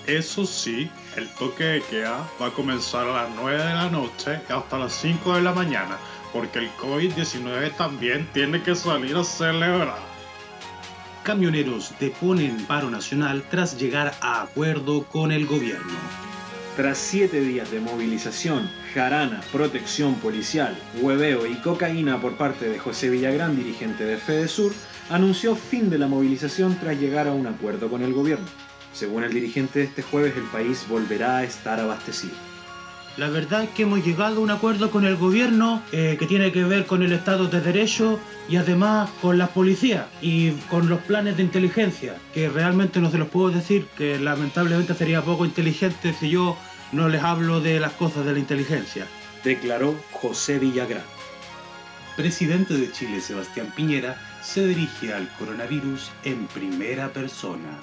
Eso 0.06 0.44
sí, 0.44 0.90
el 1.16 1.28
toque 1.34 1.64
de 1.64 1.82
queda 1.82 2.28
va 2.40 2.48
a 2.48 2.50
comenzar 2.50 3.06
a 3.06 3.22
las 3.22 3.30
9 3.36 3.58
de 3.58 3.74
la 3.74 3.88
noche 3.88 4.38
hasta 4.50 4.78
las 4.78 4.92
5 4.92 5.36
de 5.36 5.42
la 5.42 5.52
mañana, 5.54 5.96
porque 6.30 6.58
el 6.58 6.70
COVID-19 6.76 7.74
también 7.76 8.28
tiene 8.34 8.62
que 8.62 8.74
salir 8.74 9.16
a 9.16 9.24
celebrar. 9.24 10.07
Camioneros 11.22 11.92
deponen 12.00 12.64
paro 12.66 12.90
nacional 12.90 13.44
tras 13.50 13.78
llegar 13.78 14.14
a 14.20 14.42
acuerdo 14.42 15.04
con 15.04 15.32
el 15.32 15.46
gobierno. 15.46 15.94
Tras 16.76 16.98
siete 16.98 17.40
días 17.40 17.70
de 17.70 17.80
movilización, 17.80 18.70
jarana, 18.94 19.40
protección 19.52 20.14
policial, 20.16 20.78
hueveo 21.00 21.46
y 21.46 21.56
cocaína 21.56 22.20
por 22.20 22.36
parte 22.36 22.68
de 22.68 22.78
José 22.78 23.10
Villagrán, 23.10 23.56
dirigente 23.56 24.04
de 24.04 24.16
FEDESUR, 24.16 24.72
anunció 25.10 25.56
fin 25.56 25.90
de 25.90 25.98
la 25.98 26.06
movilización 26.06 26.78
tras 26.78 26.98
llegar 26.98 27.26
a 27.26 27.32
un 27.32 27.46
acuerdo 27.46 27.90
con 27.90 28.02
el 28.02 28.12
gobierno. 28.12 28.46
Según 28.92 29.24
el 29.24 29.32
dirigente, 29.32 29.82
este 29.82 30.02
jueves 30.02 30.36
el 30.36 30.44
país 30.44 30.86
volverá 30.88 31.38
a 31.38 31.44
estar 31.44 31.80
abastecido. 31.80 32.34
La 33.18 33.28
verdad 33.28 33.64
es 33.64 33.70
que 33.70 33.82
hemos 33.82 34.04
llegado 34.06 34.36
a 34.36 34.38
un 34.38 34.50
acuerdo 34.52 34.92
con 34.92 35.04
el 35.04 35.16
gobierno 35.16 35.82
eh, 35.90 36.14
que 36.20 36.26
tiene 36.26 36.52
que 36.52 36.62
ver 36.62 36.86
con 36.86 37.02
el 37.02 37.10
Estado 37.10 37.48
de 37.48 37.60
Derecho 37.60 38.20
y 38.48 38.54
además 38.54 39.10
con 39.20 39.38
las 39.38 39.48
policías 39.48 40.06
y 40.22 40.52
con 40.70 40.88
los 40.88 41.00
planes 41.00 41.36
de 41.36 41.42
inteligencia, 41.42 42.14
que 42.32 42.48
realmente 42.48 43.00
no 43.00 43.10
se 43.10 43.18
los 43.18 43.26
puedo 43.26 43.50
decir, 43.50 43.88
que 43.96 44.20
lamentablemente 44.20 44.94
sería 44.94 45.22
poco 45.22 45.44
inteligente 45.44 46.14
si 46.14 46.30
yo 46.30 46.56
no 46.92 47.08
les 47.08 47.20
hablo 47.24 47.60
de 47.60 47.80
las 47.80 47.92
cosas 47.94 48.24
de 48.24 48.34
la 48.34 48.38
inteligencia. 48.38 49.04
Declaró 49.42 49.96
José 50.12 50.60
Villagrán. 50.60 51.02
Presidente 52.16 52.74
de 52.74 52.92
Chile 52.92 53.20
Sebastián 53.20 53.72
Piñera 53.74 54.16
se 54.44 54.64
dirige 54.64 55.12
al 55.12 55.28
coronavirus 55.38 56.12
en 56.22 56.46
primera 56.46 57.12
persona. 57.12 57.80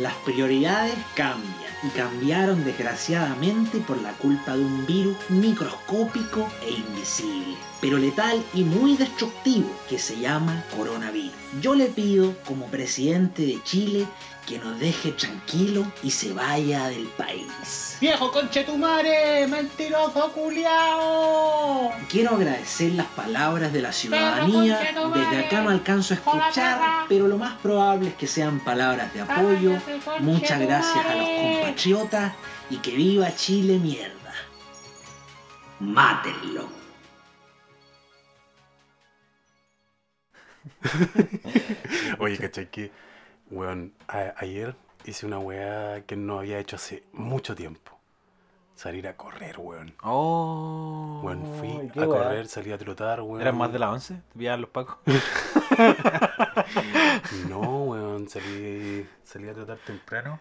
Las 0.00 0.14
prioridades 0.24 0.94
cambian 1.14 1.52
y 1.82 1.88
cambiaron 1.90 2.64
desgraciadamente 2.64 3.78
por 3.78 4.00
la 4.00 4.12
culpa 4.12 4.56
de 4.56 4.64
un 4.64 4.86
virus 4.86 5.16
microscópico 5.28 6.48
e 6.62 6.70
invisible, 6.70 7.56
pero 7.78 7.98
letal 7.98 8.42
y 8.54 8.64
muy 8.64 8.96
destructivo 8.96 9.68
que 9.90 9.98
se 9.98 10.18
llama 10.18 10.64
coronavirus. 10.74 11.34
Yo 11.60 11.74
le 11.74 11.86
pido 11.86 12.34
como 12.46 12.68
presidente 12.68 13.44
de 13.44 13.62
Chile 13.64 14.06
que 14.46 14.58
nos 14.58 14.78
deje 14.78 15.12
tranquilo 15.12 15.84
y 16.02 16.10
se 16.10 16.32
vaya 16.32 16.88
del 16.88 17.06
país. 17.08 17.96
¡Viejo 18.00 18.32
conchetumare! 18.32 19.46
¡Mentiroso 19.46 20.32
culiao! 20.32 21.92
Quiero 22.08 22.34
agradecer 22.34 22.92
las 22.92 23.06
palabras 23.08 23.72
de 23.72 23.82
la 23.82 23.92
ciudadanía. 23.92 24.78
Desde 25.14 25.46
acá 25.46 25.62
no 25.62 25.70
alcanzo 25.70 26.14
a 26.14 26.16
escuchar, 26.16 27.06
pero 27.08 27.28
lo 27.28 27.38
más 27.38 27.54
probable 27.60 28.08
es 28.08 28.14
que 28.14 28.26
sean 28.26 28.58
palabras 28.60 29.12
de 29.14 29.20
apoyo. 29.20 29.72
Muchas 30.20 30.60
gracias 30.60 31.06
a 31.06 31.14
los 31.14 31.28
compatriotas 31.28 32.32
y 32.70 32.76
que 32.78 32.92
viva 32.92 33.34
Chile 33.34 33.78
mierda. 33.78 34.12
Mátenlo. 35.78 36.68
Oye, 42.18 42.38
¿cachai? 42.38 42.70
Que, 42.70 42.90
weón, 43.52 43.92
a- 44.08 44.34
ayer 44.38 44.74
hice 45.04 45.26
una 45.26 45.38
weá 45.38 46.04
que 46.06 46.16
no 46.16 46.38
había 46.38 46.58
hecho 46.58 46.76
hace 46.76 47.04
mucho 47.12 47.54
tiempo. 47.54 47.92
Salir 48.74 49.06
a 49.06 49.16
correr, 49.16 49.56
weón. 49.58 49.94
Oh. 50.02 51.20
Weón, 51.22 51.44
fui 51.58 51.70
a 51.70 52.06
weá. 52.06 52.06
correr, 52.06 52.48
salí 52.48 52.72
a 52.72 52.78
trotar, 52.78 53.20
weón. 53.20 53.40
¿Eran 53.40 53.56
más 53.56 53.72
de 53.72 53.78
las 53.78 53.90
11? 53.90 54.14
¿Te 54.14 54.38
pillaban 54.38 54.60
los 54.62 54.70
pacos? 54.70 54.96
No, 57.48 57.84
weón, 57.84 58.28
salí, 58.28 59.06
salí 59.24 59.48
a 59.48 59.54
trotar 59.54 59.78
temprano. 59.78 60.40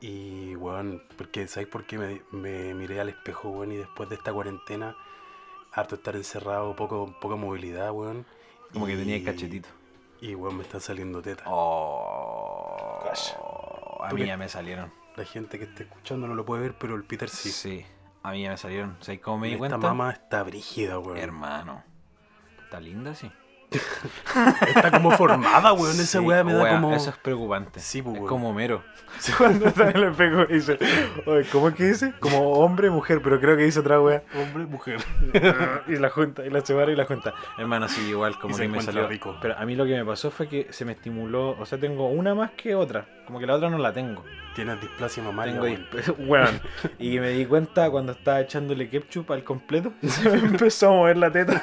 Y, 0.00 0.54
weón, 0.56 1.02
porque, 1.16 1.46
¿sabes 1.48 1.68
por 1.68 1.86
qué 1.86 1.98
me, 1.98 2.22
me 2.30 2.74
miré 2.74 3.00
al 3.00 3.08
espejo, 3.08 3.48
weón? 3.50 3.72
Y 3.72 3.76
después 3.76 4.08
de 4.08 4.16
esta 4.16 4.32
cuarentena 4.32 4.96
harto 5.72 5.94
estar 5.96 6.14
encerrado, 6.16 6.74
poco, 6.76 7.14
poca 7.20 7.36
movilidad, 7.36 7.90
weón. 7.92 8.26
Como 8.72 8.86
que 8.86 8.94
Y- 8.94 8.96
tenía 8.96 9.24
cachetito. 9.24 9.68
Y 10.24 10.34
weón, 10.34 10.56
me 10.56 10.62
están 10.62 10.80
saliendo 10.80 11.20
tetas. 11.20 11.46
Oh. 11.50 12.98
A 14.00 14.10
mí 14.14 14.24
ya 14.24 14.38
me 14.38 14.48
salieron. 14.48 14.90
La 15.16 15.24
gente 15.26 15.58
que 15.58 15.66
esté 15.66 15.82
escuchando 15.82 16.26
no 16.26 16.34
lo 16.34 16.46
puede 16.46 16.62
ver, 16.62 16.78
pero 16.78 16.94
el 16.94 17.04
Peter 17.04 17.28
sí. 17.28 17.50
Sí. 17.50 17.84
A 18.22 18.32
mí 18.32 18.42
ya 18.42 18.52
me 18.52 18.56
salieron. 18.56 18.96
¿Sabes 19.00 19.20
cómo 19.20 19.40
me 19.40 19.48
di 19.48 19.52
Esta 19.52 19.68
cuenta? 19.68 19.76
mamá 19.76 20.12
está 20.12 20.42
brígida, 20.42 20.98
weón. 20.98 21.18
Hermano. 21.18 21.84
Está 22.64 22.80
linda, 22.80 23.14
sí. 23.14 23.30
Está 24.66 24.90
como 24.90 25.10
formada, 25.12 25.72
weón. 25.72 25.92
Esa 25.94 26.18
Sí, 26.18 26.24
weá 26.24 26.42
me 26.44 26.52
da 26.54 26.68
como. 26.74 26.94
Eso 26.94 27.10
es 27.10 27.16
preocupante. 27.16 27.80
Sí, 27.80 28.02
pues, 28.02 28.16
es 28.16 28.22
como 28.22 28.50
Homero. 28.50 28.82
Cuando 29.38 29.68
está 29.68 29.90
en 29.90 29.96
el 29.96 30.04
espejo 30.10 30.42
y 30.50 30.54
dice, 30.54 30.76
"Oye, 31.26 31.46
¿cómo 31.52 31.68
es 31.68 31.74
que 31.76 31.84
dice? 31.84 32.12
Como 32.18 32.52
hombre, 32.54 32.90
mujer, 32.90 33.20
pero 33.22 33.40
creo 33.40 33.56
que 33.56 33.62
dice 33.62 33.78
otra 33.78 34.00
wea. 34.00 34.24
Hombre, 34.34 34.66
mujer. 34.66 34.98
y 35.86 35.96
la 35.96 36.10
junta, 36.10 36.44
y 36.44 36.50
la 36.50 36.60
separa 36.62 36.90
y 36.90 36.96
la 36.96 37.04
junta. 37.04 37.32
Hermano, 37.56 37.86
sí, 37.88 38.00
igual 38.08 38.36
como 38.40 38.52
Y 38.52 38.54
se 38.56 38.62
que 38.62 38.68
me 38.68 38.82
salió. 38.82 39.06
rico. 39.06 39.36
Pero 39.40 39.56
a 39.56 39.64
mí 39.64 39.76
lo 39.76 39.84
que 39.84 39.92
me 39.96 40.04
pasó 40.04 40.32
fue 40.32 40.48
que 40.48 40.66
se 40.70 40.84
me 40.84 40.92
estimuló, 40.92 41.50
o 41.60 41.64
sea, 41.64 41.78
tengo 41.78 42.08
una 42.08 42.34
más 42.34 42.50
que 42.52 42.74
otra. 42.74 43.06
Como 43.26 43.38
que 43.38 43.46
la 43.46 43.54
otra 43.54 43.70
no 43.70 43.78
la 43.78 43.92
tengo. 43.92 44.24
Tienes 44.56 44.80
displasia 44.80 45.22
mamaria, 45.22 45.54
Tengo 45.54 45.64
weón. 45.66 45.86
dis- 45.92 46.14
weón. 46.28 46.60
Y 46.98 47.18
me 47.20 47.30
di 47.30 47.46
cuenta 47.46 47.88
cuando 47.90 48.12
estaba 48.12 48.40
echándole 48.40 48.88
ketchup 48.90 49.30
al 49.30 49.44
completo, 49.44 49.92
se 50.02 50.28
me 50.28 50.38
empezó 50.38 50.88
a 50.88 50.90
mover 50.90 51.16
la 51.18 51.30
teta. 51.30 51.62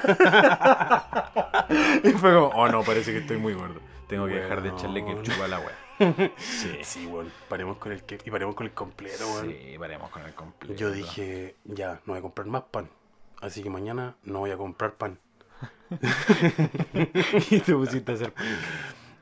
y 2.09 2.09
fue 2.11 2.33
como, 2.33 2.47
oh 2.47 2.67
no, 2.67 2.83
parece 2.83 3.11
que 3.11 3.19
estoy 3.19 3.37
muy 3.37 3.53
gordo. 3.53 3.79
Tengo 4.07 4.27
que 4.27 4.35
dejar 4.35 4.61
de 4.61 4.69
echarle 4.69 5.05
ketchup 5.05 5.41
a 5.41 5.47
la 5.47 5.59
wea. 5.59 5.77
Sí. 6.37 6.79
Sí, 6.81 7.05
weón. 7.05 7.31
Paremos 7.47 7.77
con 7.77 7.91
el 7.91 8.01
que... 8.03 8.17
Y 8.25 8.31
paremos 8.31 8.55
con 8.55 8.65
el 8.65 8.73
completo, 8.73 9.23
weón. 9.33 9.51
Sí, 9.51 9.75
paremos 9.77 10.09
con 10.09 10.23
el 10.23 10.33
completo. 10.33 10.73
Yo 10.75 10.89
dije, 10.91 11.55
ya, 11.63 12.01
no 12.05 12.13
voy 12.13 12.17
a 12.19 12.21
comprar 12.21 12.47
más 12.47 12.63
pan. 12.63 12.89
Así 13.39 13.61
que 13.61 13.69
mañana 13.69 14.15
no 14.23 14.39
voy 14.39 14.49
a 14.51 14.57
comprar 14.57 14.93
pan. 14.93 15.19
y 17.51 17.59
te 17.59 17.73
pusiste 17.73 18.11
a 18.11 18.15
hacer 18.15 18.33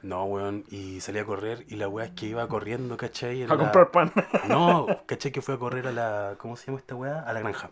No, 0.01 0.23
weón. 0.25 0.63
Y 0.69 1.01
salí 1.01 1.19
a 1.19 1.25
correr 1.25 1.65
y 1.67 1.75
la 1.75 1.87
weá 1.89 2.05
es 2.05 2.11
que 2.11 2.27
iba 2.27 2.47
corriendo, 2.47 2.95
¿cachai? 2.95 3.43
A 3.43 3.47
la- 3.47 3.57
comprar 3.57 3.91
pan. 3.91 4.13
No, 4.47 4.87
¿cachai? 5.05 5.31
Que 5.31 5.41
fue 5.41 5.55
a 5.55 5.57
correr 5.57 5.87
a 5.87 5.91
la... 5.91 6.35
¿Cómo 6.37 6.55
se 6.55 6.67
llama 6.67 6.79
esta 6.79 6.95
weá? 6.95 7.19
A 7.21 7.33
la 7.33 7.41
granja. 7.41 7.69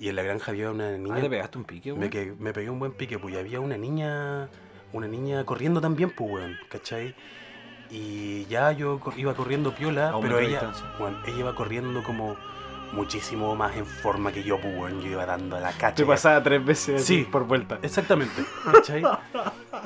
Y 0.00 0.08
en 0.08 0.16
la 0.16 0.22
granja 0.22 0.50
había 0.50 0.70
una 0.70 0.96
niña... 0.96 1.14
Ah, 1.18 1.20
te 1.20 1.28
pegaste 1.30 1.58
un 1.58 1.64
pique, 1.64 1.92
me, 1.92 2.10
que- 2.10 2.34
me 2.38 2.52
pegué 2.52 2.70
un 2.70 2.78
buen 2.80 2.92
pique, 2.92 3.18
pues 3.18 3.34
y 3.34 3.38
había 3.38 3.60
una 3.60 3.76
niña... 3.76 4.48
Una 4.92 5.06
niña 5.06 5.44
corriendo 5.44 5.80
también, 5.80 6.10
pues, 6.10 6.28
weón. 6.32 6.56
¿Cachai? 6.68 7.14
Y 7.90 8.44
ya 8.46 8.72
yo 8.72 9.00
iba 9.16 9.34
corriendo 9.34 9.72
piola, 9.74 10.12
pero 10.20 10.38
ella, 10.40 10.72
weón, 10.98 11.18
ella 11.26 11.36
iba 11.38 11.54
corriendo 11.54 12.02
como 12.02 12.36
muchísimo 12.92 13.54
más 13.54 13.76
en 13.76 13.86
forma 13.86 14.32
que 14.32 14.42
yo, 14.42 14.60
pues, 14.60 14.76
weón. 14.76 15.00
Yo 15.00 15.10
iba 15.10 15.26
dando 15.26 15.56
a 15.56 15.60
la 15.60 15.70
cacha. 15.72 15.94
Te 15.96 16.04
pasaba 16.06 16.42
tres 16.42 16.64
veces 16.64 17.04
Sí. 17.04 17.24
por 17.30 17.44
vuelta. 17.46 17.78
Exactamente, 17.82 18.42
¿cachai? 18.64 19.02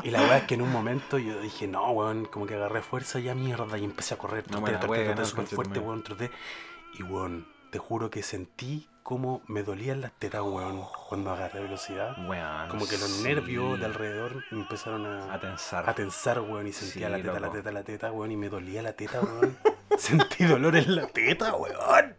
Y 0.04 0.11
la 0.11 0.21
weá 0.23 0.38
es 0.38 0.44
que 0.44 0.54
en 0.54 0.62
un 0.62 0.71
momento 0.73 1.18
yo 1.18 1.38
dije, 1.40 1.66
no, 1.66 1.90
weón, 1.90 2.25
como 2.26 2.47
que 2.47 2.54
agarré 2.54 2.80
fuerza 2.83 3.18
ya 3.21 3.35
mierda 3.35 3.76
y 3.76 3.85
empecé 3.85 4.14
a 4.14 4.18
correr, 4.18 4.44
No 4.50 4.62
troté, 4.62 5.14
no, 5.14 5.25
súper 5.25 5.47
fuerte, 5.47 5.78
weón, 5.80 6.02
troté. 6.02 6.30
Y 6.99 7.02
weón, 7.02 7.47
te 7.75 7.81
juro 7.81 8.09
que 8.09 8.23
sentí 8.23 8.88
como 9.02 9.43
me 9.49 9.64
dolían 9.64 10.00
las 10.00 10.12
tetas, 10.12 10.43
weón, 10.43 10.81
cuando 11.09 11.33
agarré 11.33 11.61
velocidad. 11.61 12.16
Weón. 12.28 12.69
Como 12.69 12.87
que 12.87 12.97
los 12.97 13.11
sí. 13.11 13.25
nervios 13.25 13.81
de 13.81 13.87
alrededor 13.87 14.45
me 14.52 14.61
empezaron 14.61 15.04
a, 15.04 15.35
A 15.35 15.40
tensar. 15.40 15.90
a 15.90 15.93
tensar, 15.93 16.40
weón, 16.40 16.69
y 16.69 16.73
sentía 16.73 17.09
Sí, 17.09 17.12
la 17.12 17.16
teta, 17.21 17.40
la 17.40 17.50
teta, 17.50 17.73
la 17.73 17.83
teta, 17.83 18.12
weón, 18.12 18.31
y 18.31 18.37
me 18.37 18.49
dolía 18.49 18.81
la 18.81 18.93
teta, 18.93 19.21
weón. 19.23 19.59
Sentí 19.99 20.45
dolor 20.45 20.76
en 20.76 20.95
la 20.95 21.09
teta, 21.09 21.57
weón. 21.57 22.14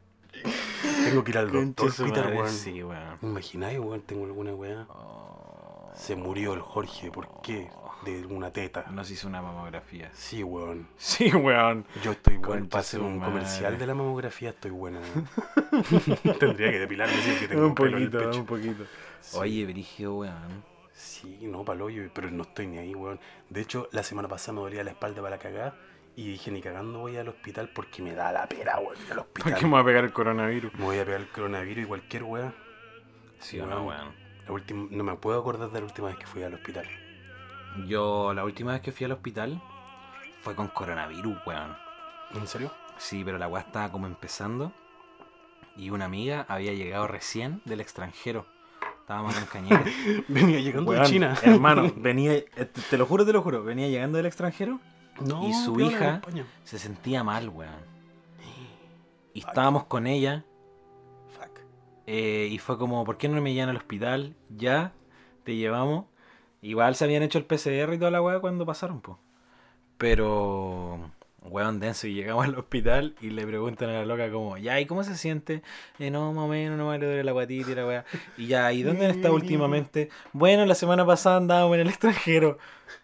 Tengo 1.05 1.23
que 1.23 1.31
ir 1.31 1.37
al 1.37 1.49
doctor, 1.49 1.95
Peter, 1.95 2.27
weón. 2.35 2.49
Sí, 2.49 2.83
weón. 2.83 3.17
¿Me 3.21 3.29
imagináis, 3.29 3.79
weón? 3.79 4.01
Tengo 4.01 4.25
alguna 4.25 4.53
weá. 4.55 4.85
Oh. 4.89 5.89
Se 5.95 6.17
murió 6.17 6.53
el 6.53 6.59
Jorge, 6.59 7.11
¿por 7.11 7.29
qué? 7.43 7.69
De 8.05 8.25
una 8.27 8.51
teta. 8.51 8.85
Nos 8.91 9.09
hizo 9.11 9.27
una 9.27 9.41
mamografía. 9.41 10.09
Sí, 10.13 10.43
weón. 10.43 10.87
Sí, 10.97 11.29
weón. 11.33 11.85
Yo 12.03 12.11
estoy 12.11 12.37
bueno 12.37 12.67
para 12.69 12.81
hacer 12.81 13.01
un 13.01 13.17
madre. 13.17 13.33
comercial 13.33 13.77
de 13.77 13.87
la 13.87 13.95
mamografía, 13.95 14.49
estoy 14.51 14.71
bueno. 14.71 14.99
weón. 14.99 16.37
Tendría 16.39 16.71
que 16.71 16.79
depilarme 16.79 17.15
es 17.15 17.39
que 17.39 17.47
tengo 17.47 17.61
un, 17.63 17.67
Un 17.69 17.75
pelo 17.75 17.97
en 17.97 18.03
el 18.03 18.09
poquito, 18.09 18.29
pecho. 18.29 18.39
un 18.41 18.45
poquito. 18.45 18.83
Sí. 19.21 19.37
Oye, 19.39 19.65
Brigio, 19.65 20.15
weón. 20.15 20.63
Sí, 20.93 21.39
no, 21.41 21.65
palo 21.65 21.89
yo, 21.89 22.03
pero 22.13 22.29
no 22.31 22.43
estoy 22.43 22.67
ni 22.67 22.77
ahí, 22.77 22.93
weón. 22.95 23.19
De 23.49 23.61
hecho, 23.61 23.89
la 23.91 24.03
semana 24.03 24.27
pasada 24.27 24.53
me 24.53 24.61
dolía 24.61 24.83
la 24.83 24.91
espalda 24.91 25.21
para 25.21 25.35
la 25.35 25.41
cagada 25.41 25.75
y 26.15 26.29
dije, 26.31 26.51
ni 26.51 26.61
cagando 26.61 26.99
voy 26.99 27.17
al 27.17 27.27
hospital 27.27 27.69
porque 27.73 28.01
me 28.01 28.13
da 28.13 28.31
la 28.31 28.47
pera, 28.47 28.79
weón, 28.79 28.95
ir 29.05 29.11
al 29.11 29.17
¿Por 29.17 29.19
hospital. 29.25 29.55
qué 29.59 29.65
me 29.65 29.71
va 29.73 29.79
a 29.79 29.85
pegar 29.85 30.03
el 30.05 30.13
coronavirus? 30.13 30.73
Me 30.75 30.85
voy 30.85 30.99
a 30.99 31.05
pegar 31.05 31.19
el 31.21 31.27
coronavirus 31.27 31.83
y 31.83 31.87
cualquier 31.87 32.23
weá. 32.23 32.53
Sí 33.39 33.59
o 33.59 33.65
no, 33.65 33.83
Weón. 33.83 33.87
weón. 33.87 34.25
La 34.45 34.51
última, 34.53 34.87
no 34.91 35.03
me 35.03 35.15
puedo 35.15 35.39
acordar 35.39 35.71
de 35.71 35.79
la 35.79 35.85
última 35.85 36.07
vez 36.07 36.17
que 36.17 36.27
fui 36.27 36.43
al 36.43 36.53
hospital. 36.53 36.85
Yo, 37.87 38.33
la 38.33 38.43
última 38.43 38.71
vez 38.73 38.81
que 38.81 38.91
fui 38.91 39.05
al 39.05 39.11
hospital 39.11 39.61
fue 40.41 40.55
con 40.55 40.67
coronavirus, 40.69 41.37
weón. 41.45 41.75
¿En 42.33 42.47
serio? 42.47 42.71
Sí, 42.97 43.23
pero 43.23 43.37
la 43.37 43.47
weá 43.47 43.63
estaba 43.63 43.91
como 43.91 44.07
empezando. 44.07 44.71
Y 45.77 45.89
una 45.89 46.05
amiga 46.05 46.45
había 46.47 46.73
llegado 46.73 47.07
recién 47.07 47.61
del 47.65 47.81
extranjero. 47.81 48.45
Estábamos 49.01 49.37
en 49.37 49.45
Cañete. 49.45 49.93
Venía 50.27 50.59
llegando 50.59 50.91
de 50.91 51.01
China. 51.03 51.35
Hermano, 51.43 51.91
venía, 51.97 52.33
te 52.89 52.97
lo 52.97 53.05
juro, 53.05 53.25
te 53.25 53.33
lo 53.33 53.41
juro, 53.41 53.63
venía 53.63 53.87
llegando 53.87 54.17
del 54.17 54.25
extranjero, 54.25 54.79
No, 55.19 55.47
y 55.47 55.53
su 55.53 55.79
hija- 55.79 56.21
se 56.63 56.79
sentía 56.79 57.23
mal, 57.23 57.49
weón. 57.49 57.95
Y 59.33 59.39
estábamos 59.39 59.83
con 59.83 60.07
ella, 60.07 60.45
Fuck. 61.37 61.59
eh, 62.07 62.47
y 62.49 62.57
fue 62.57 62.77
como, 62.79 63.03
¿por 63.03 63.17
qué 63.17 63.27
no 63.27 63.39
me 63.41 63.53
llevan 63.53 63.69
al 63.69 63.75
hospital? 63.77 64.33
Ya, 64.49 64.93
te 65.43 65.55
llevamos. 65.55 66.05
Igual 66.65 66.95
se 66.95 67.03
habían 67.03 67.21
hecho 67.21 67.37
el 67.37 67.45
PCR 67.45 67.93
y 67.93 67.99
toda 67.99 68.09
la 68.09 68.23
weá 68.23 68.39
cuando 68.39 68.65
pasaron, 68.65 68.99
po. 68.99 69.19
Pero, 69.99 71.11
weón, 71.43 71.79
denso, 71.79 72.07
y 72.07 72.15
llegamos 72.15 72.45
al 72.45 72.55
hospital 72.57 73.15
y 73.21 73.29
le 73.29 73.45
preguntan 73.45 73.89
a 73.91 73.93
la 73.99 74.05
loca 74.05 74.31
como, 74.31 74.57
ya, 74.57 74.79
¿y 74.79 74.87
cómo 74.87 75.03
se 75.03 75.15
siente? 75.15 75.61
Eh, 75.99 76.09
no, 76.09 76.33
más 76.33 76.45
o 76.45 76.47
no 76.47 76.89
me 76.89 76.97
duele 76.97 77.23
la 77.23 77.31
guatita 77.33 77.71
y 77.71 77.75
la 77.75 77.85
weá. 77.85 78.05
Y 78.35 78.47
ya, 78.47 78.73
¿y 78.73 78.81
dónde 78.81 79.05
han 79.05 79.11
estado 79.11 79.35
últimamente? 79.35 80.09
Bueno, 80.33 80.65
la 80.65 80.73
semana 80.73 81.05
pasada 81.05 81.37
andábamos 81.37 81.75
en 81.75 81.81
el 81.81 81.87
extranjero. 81.89 82.57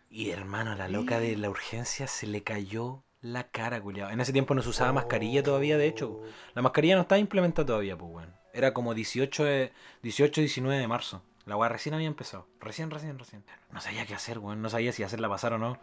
Y 0.09 0.31
hermano, 0.31 0.75
la 0.75 0.87
loca 0.89 1.19
de 1.19 1.37
la 1.37 1.49
urgencia 1.49 2.07
se 2.07 2.25
le 2.25 2.41
cayó 2.41 3.03
la 3.21 3.43
cara, 3.51 3.79
culiado. 3.79 4.09
En 4.09 4.19
ese 4.21 4.33
tiempo 4.33 4.55
no 4.55 4.63
se 4.63 4.69
usaba 4.69 4.91
mascarilla 4.91 5.43
todavía, 5.43 5.77
de 5.77 5.85
hecho. 5.87 6.21
La 6.55 6.63
mascarilla 6.63 6.95
no 6.95 7.01
estaba 7.03 7.19
implementada 7.19 7.67
todavía, 7.67 7.95
pues, 7.95 8.11
weón. 8.11 8.33
Era 8.53 8.73
como 8.73 8.95
18, 8.95 9.43
de- 9.45 9.71
18, 10.01 10.41
19 10.41 10.79
de 10.79 10.87
marzo. 10.87 11.21
La 11.45 11.55
weá 11.55 11.69
recién 11.69 11.95
había 11.95 12.07
empezado. 12.07 12.47
Recién, 12.59 12.91
recién, 12.91 13.17
recién. 13.17 13.43
No 13.71 13.81
sabía 13.81 14.05
qué 14.05 14.13
hacer, 14.13 14.39
weón. 14.39 14.61
No 14.61 14.69
sabía 14.69 14.91
si 14.91 15.03
hacerla 15.03 15.29
pasar 15.29 15.53
o 15.53 15.57
no. 15.57 15.77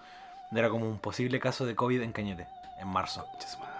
Era 0.52 0.70
como 0.70 0.88
un 0.88 0.98
posible 0.98 1.40
caso 1.40 1.66
de 1.66 1.74
COVID 1.74 2.00
en 2.02 2.12
Cañete, 2.12 2.46
en 2.80 2.88
marzo. 2.88 3.26
Concha 3.32 3.48
su 3.48 3.58
madre. 3.58 3.78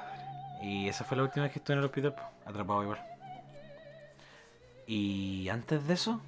Y 0.62 0.88
esa 0.88 1.04
fue 1.04 1.16
la 1.16 1.22
última 1.22 1.44
vez 1.44 1.52
que 1.52 1.60
estuve 1.60 1.74
en 1.74 1.78
el 1.80 1.86
hospital, 1.86 2.16
atrapado 2.44 2.82
igual. 2.82 3.00
Y 4.86 5.48
antes 5.48 5.86
de 5.86 5.94
eso, 5.94 6.20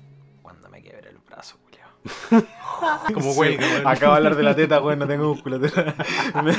cuando 0.43 0.69
me 0.69 0.83
quebré 0.83 1.09
el 1.09 1.19
brazo, 1.19 1.59
culiao. 1.59 1.70
Como 3.13 3.33
Sí, 3.33 3.39
huelga, 3.39 3.67
weón. 3.67 3.87
Acabo 3.87 4.13
de 4.13 4.17
hablar 4.19 4.37
de 4.37 4.43
la 4.43 4.55
teta, 4.57 4.81
weón, 4.81 4.99
no 5.01 5.07
tengo 5.07 5.29
musculatura. 5.29 5.95
Me- 6.43 6.55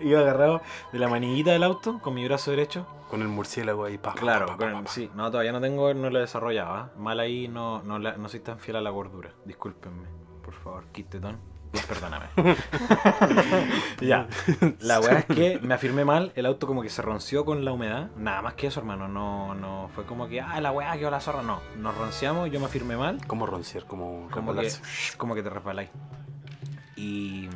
Iba 0.00 0.20
agarrado 0.20 0.62
de 0.92 0.98
la 0.98 1.08
maniguita 1.08 1.52
del 1.52 1.62
auto 1.62 2.00
con 2.00 2.14
mi 2.14 2.24
brazo 2.24 2.50
derecho. 2.50 2.86
Con 3.08 3.22
el 3.22 3.28
murciélago 3.28 3.84
ahí, 3.84 3.96
pa, 3.98 4.14
Claro, 4.14 4.46
pa, 4.46 4.56
pa, 4.56 4.72
pa. 4.82 4.86
sí. 4.90 5.10
No, 5.14 5.30
todavía 5.30 5.52
no 5.52 5.60
tengo, 5.60 5.94
no 5.94 6.10
lo 6.10 6.18
he 6.18 6.22
desarrollado. 6.22 6.74
¿ah? 6.74 6.90
Mal 6.98 7.20
ahí, 7.20 7.46
no, 7.46 7.82
no, 7.82 7.98
la- 8.00 8.16
no 8.16 8.28
soy 8.28 8.40
tan 8.40 8.58
fiel 8.58 8.76
a 8.78 8.80
la 8.80 8.90
gordura. 8.90 9.30
Discúlpenme, 9.44 10.08
por 10.44 10.54
favor, 10.54 10.84
Perdóname. 11.82 12.26
ya. 14.00 14.26
La 14.80 15.00
weá 15.00 15.18
es 15.20 15.24
que 15.26 15.58
me 15.62 15.74
afirmé 15.74 16.04
mal, 16.04 16.32
el 16.36 16.46
auto 16.46 16.66
como 16.66 16.82
que 16.82 16.90
se 16.90 17.02
ronció 17.02 17.44
con 17.44 17.64
la 17.64 17.72
humedad. 17.72 18.10
Nada 18.16 18.42
más 18.42 18.54
que 18.54 18.66
eso, 18.66 18.80
hermano. 18.80 19.08
No, 19.08 19.54
no 19.54 19.88
fue 19.94 20.04
como 20.04 20.28
que, 20.28 20.40
ah, 20.40 20.60
la 20.60 20.72
weá 20.72 20.96
quedó 20.96 21.10
la 21.10 21.20
zorra. 21.20 21.42
No, 21.42 21.60
nos 21.78 21.96
ronciamos, 21.96 22.50
yo 22.50 22.60
me 22.60 22.66
afirmé 22.66 22.96
mal. 22.96 23.20
¿Cómo 23.26 23.46
ronciar? 23.46 23.84
¿Cómo 23.84 24.28
Como 24.30 24.54
que, 24.54 24.70
como 25.16 25.34
que 25.34 25.42
te 25.42 25.50
resbaláis. 25.50 25.90
Y 26.96 27.48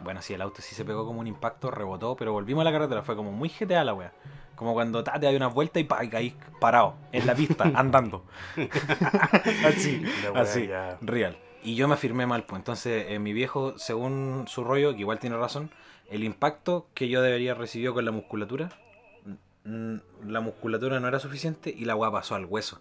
bueno, 0.00 0.20
sí, 0.22 0.34
el 0.34 0.42
auto 0.42 0.60
sí 0.62 0.74
se 0.74 0.84
pegó 0.84 1.06
como 1.06 1.20
un 1.20 1.26
impacto, 1.26 1.70
rebotó, 1.70 2.16
pero 2.16 2.32
volvimos 2.32 2.62
a 2.62 2.64
la 2.64 2.72
carretera. 2.72 3.02
Fue 3.02 3.16
como 3.16 3.32
muy 3.32 3.48
GTA 3.48 3.84
la 3.84 3.94
wea. 3.94 4.12
Como 4.54 4.72
cuando 4.72 5.02
ta, 5.02 5.14
te 5.18 5.26
das 5.26 5.34
una 5.34 5.48
vuelta 5.48 5.80
y, 5.80 5.84
pa, 5.84 6.04
y 6.04 6.08
caís 6.08 6.34
parado 6.60 6.94
en 7.10 7.26
la 7.26 7.34
pista, 7.34 7.64
andando. 7.74 8.24
así, 9.66 10.06
así, 10.34 10.66
ya- 10.68 10.96
real. 11.00 11.36
Y 11.64 11.74
yo 11.76 11.88
me 11.88 11.94
afirmé 11.94 12.26
mal, 12.26 12.44
pues. 12.44 12.60
Entonces, 12.60 13.06
eh, 13.08 13.18
mi 13.18 13.32
viejo, 13.32 13.78
según 13.78 14.44
su 14.48 14.64
rollo, 14.64 14.92
que 14.94 15.00
igual 15.00 15.18
tiene 15.18 15.36
razón, 15.36 15.70
el 16.10 16.22
impacto 16.22 16.88
que 16.94 17.08
yo 17.08 17.22
debería 17.22 17.54
recibido 17.54 17.94
con 17.94 18.04
la 18.04 18.10
musculatura, 18.12 18.68
mm, 19.64 19.96
la 20.28 20.40
musculatura 20.40 21.00
no 21.00 21.08
era 21.08 21.18
suficiente 21.18 21.74
y 21.76 21.86
la 21.86 21.96
weá 21.96 22.10
pasó 22.10 22.34
al 22.34 22.44
hueso. 22.44 22.80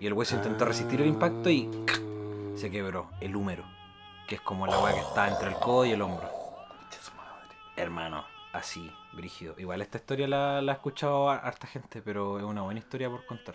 Y 0.00 0.06
el 0.08 0.12
hueso 0.14 0.34
intentó 0.34 0.64
resistir 0.64 1.00
el 1.00 1.06
impacto 1.06 1.48
y 1.48 1.70
se 2.56 2.70
quebró 2.70 3.08
el 3.20 3.36
húmero, 3.36 3.64
que 4.26 4.34
es 4.34 4.40
como 4.40 4.66
la 4.66 4.78
weá 4.80 4.94
que 4.94 5.00
está 5.00 5.28
entre 5.28 5.48
el 5.48 5.54
codo 5.54 5.84
y 5.86 5.92
el 5.92 6.02
hombro. 6.02 6.28
Hermano, 7.76 8.24
así, 8.52 8.90
brígido. 9.12 9.54
Igual 9.58 9.80
esta 9.80 9.98
historia 9.98 10.26
la, 10.26 10.60
la 10.60 10.72
ha 10.72 10.74
escuchado 10.74 11.30
a- 11.30 11.36
harta 11.38 11.68
gente, 11.68 12.02
pero 12.02 12.38
es 12.38 12.44
una 12.44 12.62
buena 12.62 12.80
historia 12.80 13.08
por 13.08 13.24
contar. 13.26 13.54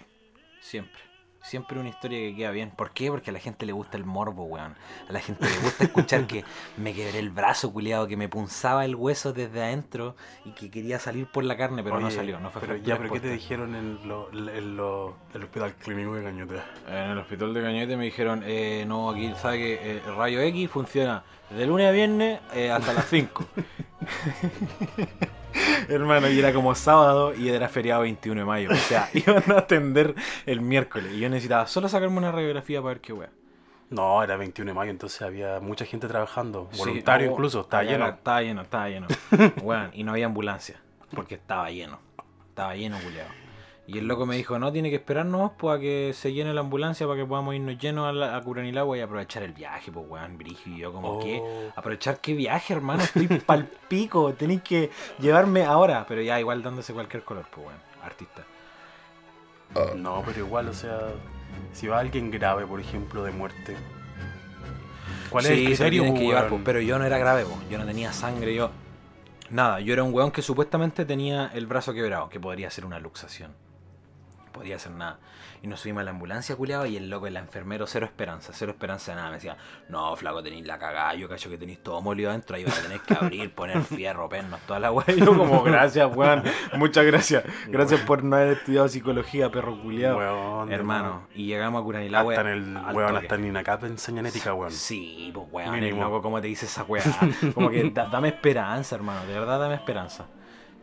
Siempre. 0.62 1.02
Siempre 1.42 1.80
una 1.80 1.90
historia 1.90 2.20
que 2.20 2.36
queda 2.36 2.52
bien. 2.52 2.70
¿Por 2.72 2.92
qué? 2.92 3.10
Porque 3.10 3.30
a 3.32 3.34
la 3.34 3.40
gente 3.40 3.66
le 3.66 3.72
gusta 3.72 3.98
el 3.98 4.06
morbo, 4.06 4.44
weón. 4.44 4.76
A 5.08 5.14
la 5.14 5.20
gente 5.20 5.48
le 5.50 5.58
gusta 5.60 5.84
escuchar 5.86 6.28
que 6.28 6.44
me 6.78 6.94
quebré 6.94 7.18
el 7.20 7.30
brazo, 7.30 7.72
culiado, 7.72 8.08
que 8.08 8.18
me 8.18 8.28
punzaba 8.30 8.86
el 8.86 8.96
hueso 8.96 9.34
desde 9.34 9.64
adentro 9.64 10.16
y 10.46 10.52
que 10.52 10.70
quería 10.70 11.00
salir 11.00 11.28
por 11.28 11.44
la 11.46 11.58
carne, 11.58 11.82
pero 11.82 12.00
no 12.00 12.12
salió. 12.12 12.40
No 12.40 12.52
fue 12.52 12.62
pero 12.62 12.76
ya, 12.76 12.98
pero 12.98 13.12
¿qué 13.14 13.20
te 13.22 13.30
dijeron 13.32 13.74
en, 13.76 14.08
lo, 14.08 14.30
en 14.32 14.76
lo- 14.78 15.16
el 15.34 15.44
hospital 15.44 15.74
clínico 15.76 16.14
de 16.16 16.24
Cañete? 16.24 16.56
En 16.88 17.12
el 17.12 17.18
hospital 17.18 17.54
de 17.54 17.62
Cañete 17.62 17.98
me 17.98 18.06
dijeron, 18.06 18.44
eh, 18.46 18.84
no, 18.88 19.10
aquí 19.10 19.34
sabe 19.42 19.58
que 19.58 19.74
eh, 19.76 20.02
el 20.06 20.16
rayo 20.16 20.42
X 20.42 20.70
funciona 20.70 21.24
de 21.50 21.66
lunes 21.66 21.88
a 21.88 21.92
viernes 21.92 22.40
eh, 22.54 22.70
hasta 22.70 22.94
las 22.94 23.06
5. 23.10 23.46
Hermano, 25.90 26.30
y 26.30 26.40
era 26.40 26.54
como 26.54 26.76
sábado 26.76 27.34
y 27.34 27.50
era 27.50 27.70
feriado 27.70 28.02
21 28.02 28.42
de 28.42 28.46
mayo. 28.46 28.70
O 28.72 28.76
sea, 28.76 29.10
iban 29.14 29.44
a 29.52 29.60
atender 29.60 30.16
el 30.46 30.62
miércoles. 30.62 31.14
Y 31.14 31.20
yo 31.20 31.30
necesitaba 31.30 31.68
solo 31.68 31.88
sacarme 31.90 32.18
una 32.18 32.32
radiografía 32.32 32.82
para 32.82 32.94
ver 32.96 33.02
qué 33.02 33.14
wea. 33.14 33.30
No, 33.90 34.22
era 34.22 34.38
21 34.38 34.70
de 34.70 34.76
mayo, 34.76 34.92
entonces 34.92 35.20
había 35.24 35.60
mucha 35.60 35.84
gente 35.84 36.08
trabajando, 36.08 36.70
Sí, 36.72 36.78
voluntario 36.78 37.28
no, 37.28 37.34
incluso, 37.34 37.62
estaba 37.62 37.84
lleno. 37.84 38.08
Estaba 38.08 38.42
lleno, 38.42 38.62
estaba 38.62 38.90
lleno. 38.90 39.08
Weón, 39.64 39.90
y 39.94 40.04
no 40.04 40.12
había 40.12 40.28
ambulancia, 40.28 40.80
porque 41.16 41.36
estaba 41.36 41.72
lleno. 41.72 42.00
Estaba 42.50 42.76
lleno, 42.76 42.98
culiado. 43.00 43.30
Y 43.92 43.98
el 43.98 44.08
loco 44.08 44.26
me 44.28 44.36
dijo, 44.36 44.60
no, 44.60 44.72
tiene 44.72 44.90
que 44.92 44.98
esperarnos 44.98 45.52
pues, 45.58 45.78
a 45.78 45.80
que 45.80 46.12
se 46.14 46.32
llene 46.32 46.54
la 46.54 46.62
ambulancia 46.62 47.08
para 47.08 47.20
que 47.20 47.26
podamos 47.26 47.56
irnos 47.56 47.78
llenos 47.80 48.08
a, 48.08 48.12
la, 48.12 48.36
a 48.38 48.42
Curanilagua 48.42 48.96
y 48.98 49.02
aprovechar 49.02 49.42
el 49.42 49.54
viaje, 49.54 49.92
pues, 49.92 50.06
weón, 50.08 50.38
brigio. 50.38 50.74
Y 50.76 50.78
yo 50.78 50.94
como, 50.94 51.14
Oh. 51.14 51.20
¿qué? 51.20 51.42
¿Aprovechar 51.76 52.20
qué 52.20 52.34
viaje, 52.34 52.74
hermano? 52.74 53.02
Estoy 53.02 53.28
pal 53.46 53.68
pico, 53.88 54.32
tenéis 54.34 54.62
que 54.62 54.92
llevarme 55.20 55.64
ahora. 55.66 56.06
Pero 56.08 56.22
ya, 56.22 56.40
igual 56.40 56.62
dándose 56.62 56.94
cualquier 56.94 57.24
color, 57.24 57.46
pues, 57.52 57.66
weón, 57.68 57.80
artista. 58.04 58.44
No, 59.96 60.22
pero 60.26 60.40
igual, 60.40 60.68
o 60.70 60.74
sea, 60.74 61.00
si 61.74 61.88
va 61.88 62.00
alguien 62.00 62.30
grave, 62.32 62.66
por 62.66 62.80
ejemplo, 62.80 63.24
de 63.24 63.32
muerte. 63.32 63.76
¿Cuál 65.30 65.46
es 65.46 65.52
Sí, 65.52 65.66
el 65.66 65.78
se 65.78 65.84
lo 65.84 65.90
criterio? 65.90 66.14
que 66.14 66.20
llevar, 66.28 66.48
pues, 66.50 66.62
pero 66.66 66.80
yo 66.82 66.98
no 67.00 67.06
era 67.06 67.18
grave, 67.18 67.44
pues, 67.46 67.70
yo 67.70 67.78
no 67.78 67.86
tenía 67.86 68.14
sangre, 68.14 68.54
yo... 68.56 68.70
Nada, 69.52 69.80
yo 69.80 69.94
era 69.94 70.04
un 70.04 70.14
weón 70.14 70.30
que 70.32 70.44
supuestamente 70.44 71.06
tenía 71.06 71.50
el 71.56 71.66
brazo 71.66 71.92
quebrado, 71.94 72.30
que 72.30 72.40
podría 72.40 72.70
ser 72.70 72.86
una 72.86 73.00
luxación. 73.00 73.52
Podría 74.60 74.78
ser 74.78 74.92
nada. 74.92 75.20
Y 75.62 75.68
nos 75.68 75.80
subimos 75.80 76.02
a 76.02 76.04
la 76.04 76.12
ambulancia, 76.12 76.54
culiado, 76.58 76.86
y 76.86 76.98
el 76.98 77.10
loco, 77.10 77.28
el 77.28 77.38
enfermero, 77.38 77.88
cero 77.88 78.06
esperanza, 78.06 78.52
cero 78.54 78.74
esperanza 78.74 79.12
de 79.14 79.16
nada. 79.16 79.30
Me 79.30 79.36
decía, 79.36 79.56
no, 79.88 80.14
flaco, 80.18 80.44
tenéis 80.44 80.66
la 80.66 80.78
cagada, 80.78 81.14
yo 81.16 81.30
cacho 81.30 81.50
que 81.50 81.58
tenéis 81.58 81.82
todo 81.82 82.02
molido 82.02 82.30
adentro, 82.30 82.58
ahí 82.58 82.66
vas 82.66 82.78
a 82.78 82.82
tener 82.82 83.00
que 83.00 83.14
abrir, 83.14 83.54
poner 83.56 83.82
fierro, 83.84 84.28
pernos, 84.28 84.60
toda 84.68 84.82
la 84.82 84.92
weá. 84.92 85.06
Y 85.16 85.22
yo 85.22 85.38
como, 85.38 85.64
gracias, 85.64 86.14
weón, 86.14 86.44
muchas 86.74 87.06
gracias. 87.06 87.46
Gracias 87.68 88.02
por 88.02 88.22
no 88.22 88.36
haber 88.36 88.58
estudiado 88.58 88.90
psicología, 88.90 89.50
perro 89.50 89.82
culiado. 89.82 90.70
Hermano, 90.70 91.28
y 91.34 91.46
llegamos 91.46 91.80
a 91.80 91.84
Curanilagua. 91.86 92.34
Hasta 92.34 92.52
en 92.52 92.58
el, 92.58 92.78
weón, 92.94 93.16
hasta 93.16 93.36
en 93.36 93.46
INACAP 93.46 93.84
enseñan 93.86 94.26
ética, 94.26 94.54
weón. 94.54 94.72
Sí, 94.74 95.32
pues 95.34 95.48
weón, 95.54 95.76
el 95.76 95.98
loco, 95.98 96.22
¿cómo 96.22 96.42
te 96.42 96.48
dice 96.48 96.66
esa 96.66 96.84
weá? 96.84 97.04
Como 97.54 97.70
que 97.70 97.90
da- 97.92 98.08
dame 98.08 98.28
esperanza, 98.28 98.94
hermano, 98.96 99.26
de 99.26 99.40
verdad 99.40 99.58
dame 99.58 99.76
esperanza. 99.76 100.26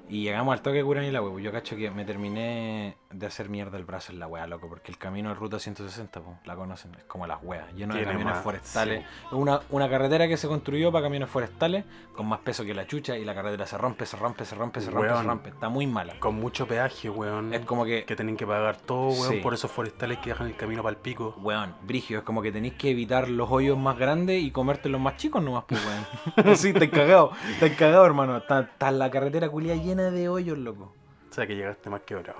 Y 0.08 0.22
llegamos 0.22 0.52
al 0.52 0.62
toque 0.62 0.78
de 0.78 0.84
Curanilagua, 0.84 1.32
pues 1.32 1.44
yo 1.44 1.50
cacho 1.50 1.76
que 1.76 1.90
me 1.90 2.04
terminé 2.04 2.96
de 3.10 3.26
hacer 3.26 3.48
mierda 3.48 3.76
el 3.78 3.84
brazo 3.84 4.12
en 4.12 4.18
la 4.18 4.26
weá, 4.26 4.46
loco, 4.46 4.68
porque 4.68 4.92
el 4.92 4.98
camino 4.98 5.32
es 5.32 5.38
ruta 5.38 5.58
160, 5.58 6.20
pues, 6.20 6.36
la 6.44 6.54
conocen, 6.54 6.94
es 6.94 7.04
como 7.04 7.26
las 7.26 7.38
weas, 7.42 7.72
lleno 7.74 7.94
de 7.94 8.04
camiones 8.04 8.34
más, 8.34 8.44
forestales. 8.44 9.00
Es 9.26 9.32
una, 9.32 9.60
una 9.70 9.88
carretera 9.88 10.28
que 10.28 10.36
se 10.36 10.46
construyó 10.48 10.92
para 10.92 11.04
camiones 11.06 11.28
forestales 11.28 11.84
con 12.14 12.26
más 12.26 12.40
peso 12.40 12.64
que 12.64 12.74
la 12.74 12.86
chucha 12.86 13.16
y 13.16 13.24
la 13.24 13.34
carretera 13.34 13.66
se 13.66 13.76
rompe, 13.78 14.06
se 14.06 14.16
rompe, 14.16 14.44
se 14.44 14.54
rompe, 14.54 14.80
se 14.80 14.90
rompe, 14.90 15.08
se 15.08 15.22
rompe. 15.22 15.48
Está 15.50 15.68
muy 15.68 15.86
mala. 15.86 16.14
Con 16.20 16.36
mucho 16.36 16.66
peaje, 16.68 17.10
weón. 17.10 17.52
Es 17.52 17.64
como 17.64 17.84
que 17.84 18.04
que 18.04 18.14
tienen 18.14 18.36
que 18.36 18.46
pagar 18.46 18.76
todo, 18.76 19.08
weón, 19.08 19.32
Sí. 19.34 19.40
por 19.40 19.54
esos 19.54 19.70
forestales 19.70 20.18
que 20.18 20.30
dejan 20.30 20.46
el 20.46 20.56
camino 20.56 20.82
para 20.82 20.94
el 20.94 21.02
pico. 21.02 21.34
Weón, 21.42 21.74
brigio, 21.82 22.18
es 22.18 22.24
como 22.24 22.42
que 22.42 22.52
tenéis 22.52 22.74
que 22.74 22.90
evitar 22.90 23.28
los 23.28 23.50
hoyos 23.50 23.76
más 23.78 23.98
grandes 23.98 24.42
y 24.42 24.50
comerte 24.50 24.88
los 24.88 25.00
más 25.00 25.16
chicos 25.16 25.42
nomás, 25.42 25.64
pues, 25.66 25.80
weón. 25.84 26.56
sí, 26.56 26.72
te 26.72 26.90
cagado, 26.90 27.32
te 27.60 27.74
cagado, 27.74 28.06
hermano. 28.06 28.36
Está, 28.36 28.60
está 28.60 28.90
la 28.90 29.10
carretera 29.10 29.48
culia 29.48 29.74
llena 29.74 29.95
de 30.02 30.28
hoyos, 30.28 30.58
loco. 30.58 30.92
O 31.30 31.34
sea 31.34 31.46
que 31.46 31.56
llegaste 31.56 31.90
más 31.90 32.02
quebrado. 32.02 32.38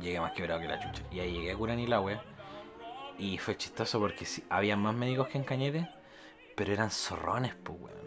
Llegué 0.00 0.20
más 0.20 0.32
quebrado 0.32 0.60
que 0.60 0.68
la 0.68 0.78
chucha. 0.78 1.02
Y 1.10 1.20
ahí 1.20 1.32
llegué 1.32 1.52
a 1.52 1.56
Curanilahue. 1.56 2.20
Y 3.18 3.38
fue 3.38 3.56
chistoso 3.56 3.98
porque 3.98 4.24
sí, 4.24 4.44
había 4.48 4.76
más 4.76 4.94
médicos 4.94 5.28
que 5.28 5.38
en 5.38 5.44
Cañete, 5.44 5.88
pero 6.56 6.72
eran 6.72 6.90
zorrones, 6.90 7.54
pues, 7.62 7.78
weón. 7.80 8.00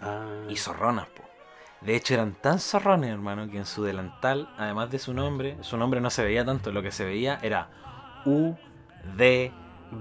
Ah, 0.00 0.26
Y 0.48 0.56
zorronas, 0.56 1.08
pues. 1.08 1.28
De 1.82 1.96
hecho, 1.96 2.14
eran 2.14 2.34
tan 2.34 2.58
zorrones, 2.58 3.10
hermano, 3.10 3.50
que 3.50 3.58
en 3.58 3.66
su 3.66 3.82
delantal, 3.82 4.52
además 4.58 4.90
de 4.90 4.98
su 4.98 5.14
nombre, 5.14 5.56
su 5.62 5.76
nombre 5.76 6.00
no 6.00 6.10
se 6.10 6.22
veía 6.22 6.44
tanto, 6.44 6.72
lo 6.72 6.82
que 6.82 6.90
se 6.90 7.04
veía 7.04 7.38
era 7.42 7.68
U, 8.26 8.54
D, 9.16 9.52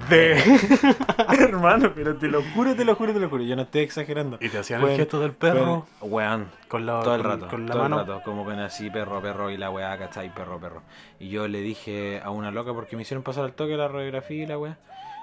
de. 0.09 0.37
hermano, 1.39 1.91
pero 1.93 2.15
te 2.15 2.27
lo 2.27 2.41
juro, 2.53 2.75
te 2.75 2.85
lo 2.85 2.95
juro, 2.95 3.13
te 3.13 3.19
lo 3.19 3.29
juro. 3.29 3.43
Yo 3.43 3.55
no 3.55 3.63
estoy 3.63 3.81
exagerando. 3.81 4.37
Y 4.39 4.49
te 4.49 4.57
hacían 4.59 4.81
el 4.81 4.95
gesto 4.95 5.19
del 5.19 5.33
perro 5.33 5.85
Weón, 6.01 6.11
weón, 6.11 6.51
con 6.67 6.85
la, 6.85 7.01
todo 7.01 7.15
el 7.15 7.23
rato, 7.23 7.47
con 7.47 7.65
la 7.65 7.73
todo 7.73 7.83
mano. 7.83 8.01
el 8.01 8.07
rato, 8.07 8.21
como 8.23 8.45
con 8.45 8.59
así 8.59 8.89
perro, 8.89 9.21
perro 9.21 9.49
y 9.49 9.57
la 9.57 9.69
weá, 9.69 9.97
¿cachai? 9.97 10.33
Perro, 10.33 10.59
perro. 10.59 10.83
Y 11.19 11.29
yo 11.29 11.47
le 11.47 11.61
dije 11.61 12.21
a 12.23 12.29
una 12.31 12.51
loca, 12.51 12.73
porque 12.73 12.95
me 12.95 13.01
hicieron 13.01 13.23
pasar 13.23 13.45
al 13.45 13.53
toque 13.53 13.75
la 13.75 13.87
radiografía 13.87 14.43
y 14.43 14.47
la 14.47 14.57
weá. 14.57 14.77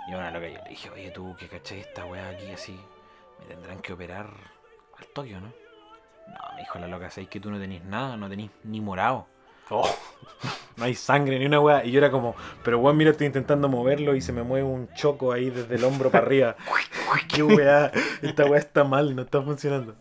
Y 0.09 0.12
a 0.12 0.18
una 0.18 0.31
loca 0.31 0.48
yo 0.48 0.59
le 0.62 0.70
dije, 0.70 0.90
oye 0.90 1.11
tú, 1.11 1.35
que 1.38 1.48
cachai 1.48 1.81
esta 1.81 2.05
weá 2.05 2.29
aquí 2.29 2.50
así, 2.50 2.79
me 3.40 3.46
tendrán 3.46 3.81
que 3.81 3.92
operar 3.92 4.29
al 4.98 5.07
toque, 5.09 5.37
¿o 5.37 5.40
¿no? 5.40 5.52
No, 6.29 6.55
me 6.55 6.61
dijo 6.61 6.79
la 6.79 6.88
loca, 6.88 7.11
¿sabes 7.11 7.29
que 7.29 7.40
tú 7.40 7.50
no 7.50 7.59
tenés 7.59 7.85
nada? 7.85 8.16
No 8.16 8.29
tenés 8.29 8.50
ni 8.64 8.81
morado. 8.81 9.26
Oh, 9.70 9.88
No 10.76 10.85
hay 10.85 10.94
sangre 10.94 11.38
ni 11.38 11.46
una 11.46 11.61
weá. 11.61 11.85
Y 11.85 11.90
yo 11.90 11.98
era 11.98 12.11
como, 12.11 12.35
pero 12.62 12.79
weón, 12.79 12.96
mira, 12.96 13.11
estoy 13.11 13.26
intentando 13.26 13.68
moverlo 13.68 14.14
y 14.14 14.20
se 14.20 14.33
me 14.33 14.42
mueve 14.42 14.66
un 14.66 14.92
choco 14.94 15.33
ahí 15.33 15.48
desde 15.48 15.74
el 15.76 15.85
hombro 15.85 16.11
para 16.11 16.26
arriba. 16.26 16.57
Qué 17.29 17.42
weá, 17.42 17.90
esta 18.20 18.44
weá 18.44 18.59
está 18.59 18.85
mal, 18.85 19.16
no 19.16 19.22
está 19.22 19.40
funcionando. 19.40 19.94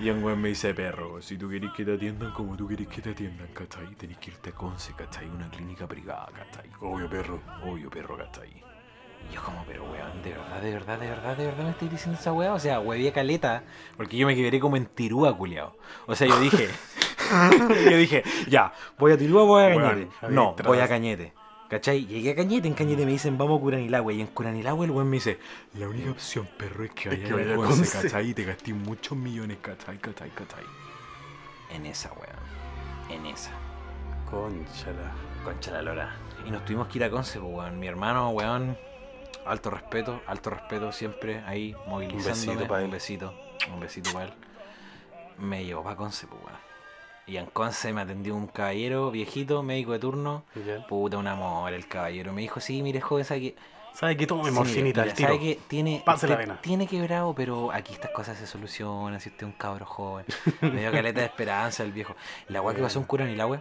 Y 0.00 0.10
un 0.10 0.22
weón 0.22 0.40
me 0.40 0.48
dice, 0.48 0.74
perro, 0.74 1.20
si 1.22 1.36
tú 1.36 1.48
querés 1.48 1.70
que 1.72 1.84
te 1.84 1.94
atiendan 1.94 2.32
como 2.32 2.56
tú 2.56 2.68
querés 2.68 2.88
que 2.88 3.00
te 3.00 3.10
atiendan, 3.10 3.48
¿cachai? 3.52 3.86
Tenés 3.96 4.18
que 4.18 4.30
irte 4.30 4.50
a 4.50 4.52
Conce, 4.52 4.92
¿cachai? 4.94 5.28
Una 5.28 5.48
clínica 5.50 5.86
privada, 5.86 6.28
¿cachai? 6.34 6.70
obvio, 6.80 7.08
perro. 7.08 7.40
Obvio, 7.64 7.90
perro, 7.90 8.16
¿cachai? 8.16 8.48
Y 9.28 9.34
yo 9.34 9.42
como, 9.42 9.64
pero 9.66 9.84
weón, 9.84 10.22
de 10.22 10.30
verdad, 10.30 10.60
de 10.62 10.72
verdad, 10.72 10.98
de 10.98 11.08
verdad, 11.10 11.36
de 11.36 11.44
verdad 11.46 11.64
me 11.64 11.70
estoy 11.70 11.88
diciendo 11.88 12.18
esa 12.18 12.32
weá. 12.32 12.54
O 12.54 12.58
sea, 12.60 12.80
huevía 12.80 13.12
caleta, 13.12 13.64
porque 13.96 14.16
yo 14.16 14.26
me 14.26 14.36
quebré 14.36 14.60
como 14.60 14.76
en 14.76 14.86
Tirúa, 14.86 15.36
culiao. 15.36 15.76
O 16.06 16.14
sea, 16.14 16.28
yo 16.28 16.38
dije, 16.40 16.68
yo 17.90 17.96
dije, 17.96 18.22
ya, 18.48 18.72
voy 18.98 19.12
a 19.12 19.18
Tirúa, 19.18 19.44
voy 19.44 19.62
a 19.64 19.74
Cañete. 19.74 20.08
no, 20.30 20.54
voy 20.64 20.78
a 20.78 20.88
Cañete. 20.88 21.32
¿Cachai? 21.68 22.06
Llegué 22.06 22.30
a 22.30 22.34
Cañete, 22.34 22.66
en 22.66 22.72
Cañete 22.74 23.04
me 23.04 23.12
dicen, 23.12 23.36
vamos 23.36 23.58
a 23.58 23.60
Curanilagüe. 23.60 24.14
Y 24.14 24.20
en 24.22 24.26
Curanilagüe 24.28 24.86
el 24.86 24.90
weón 24.90 25.10
me 25.10 25.16
dice, 25.16 25.38
la 25.74 25.86
única 25.88 26.10
opción, 26.10 26.48
perro, 26.56 26.84
es 26.84 26.92
que 26.92 27.10
Es 27.10 27.16
vaya 27.16 27.26
que 27.28 27.32
a 27.32 27.36
vaya 27.36 27.52
a 27.52 27.56
Conce, 27.56 27.76
Conce". 27.92 28.02
¿cachai? 28.02 28.26
Y 28.30 28.34
te 28.34 28.44
gasté 28.44 28.72
muchos 28.72 29.18
millones, 29.18 29.58
¿cachai? 29.60 29.98
¿cachai? 29.98 30.30
¿cachai? 30.30 30.64
En 31.70 31.84
esa, 31.84 32.10
weón. 32.14 33.20
En 33.20 33.26
esa. 33.26 33.50
Conchala. 34.30 35.12
Concha 35.44 35.70
la 35.72 35.82
lora. 35.82 36.16
Y 36.46 36.50
nos 36.50 36.64
tuvimos 36.64 36.88
que 36.88 36.98
ir 36.98 37.04
a 37.04 37.10
Conce, 37.10 37.38
pues, 37.38 37.52
weón. 37.52 37.78
Mi 37.78 37.86
hermano, 37.86 38.30
weón. 38.30 38.78
Alto 39.44 39.70
respeto, 39.70 40.20
alto 40.26 40.50
respeto 40.50 40.90
siempre 40.92 41.42
ahí 41.46 41.74
movilizándome. 41.86 42.30
besito 42.56 42.66
pa' 42.68 42.78
él. 42.80 42.84
Un 42.86 42.90
besito, 42.90 43.34
un 43.72 43.80
besito 43.80 44.12
para 44.12 44.26
él. 44.26 44.32
Me 45.38 45.64
llevó 45.64 45.82
para 45.82 45.96
Conce, 45.96 46.26
pues, 46.26 46.40
weón. 46.42 46.67
Y 47.28 47.36
en 47.36 47.46
Conce 47.46 47.92
me 47.92 48.00
atendió 48.00 48.34
un 48.34 48.46
caballero 48.46 49.10
viejito, 49.10 49.62
médico 49.62 49.92
de 49.92 49.98
turno. 49.98 50.44
Puta, 50.88 51.18
un 51.18 51.26
amor 51.26 51.72
el 51.74 51.86
caballero. 51.86 52.32
Me 52.32 52.40
dijo, 52.40 52.58
sí, 52.58 52.82
mire, 52.82 53.00
joven, 53.02 53.24
¿sabe 53.24 53.40
qué? 53.40 53.54
¿Sabes 53.92 54.16
que 54.16 54.26
tome 54.26 54.44
Sí, 54.44 54.50
morfinita 54.52 55.00
mira, 55.00 55.02
al 55.02 55.14
tiro? 55.14 55.28
¿Sabe 55.28 55.40
que 55.40 55.58
tiene, 55.66 56.02
Pase 56.06 56.28
la 56.28 56.36
vena. 56.36 56.60
tiene 56.62 56.86
quebrado, 56.86 57.34
pero 57.34 57.72
aquí 57.72 57.92
estas 57.92 58.12
cosas 58.12 58.38
se 58.38 58.46
solucionan 58.46 59.20
si 59.20 59.28
usted 59.28 59.42
es 59.46 59.52
un 59.52 59.58
cabro 59.58 59.84
joven. 59.84 60.24
Me 60.62 60.80
dio 60.80 60.92
caleta 60.92 61.20
de 61.20 61.26
esperanza 61.26 61.82
el 61.82 61.92
viejo. 61.92 62.14
La 62.48 62.62
weá 62.62 62.74
que 62.74 62.82
pasó 62.82 62.98
en 63.00 63.04
Curanilahue, 63.06 63.60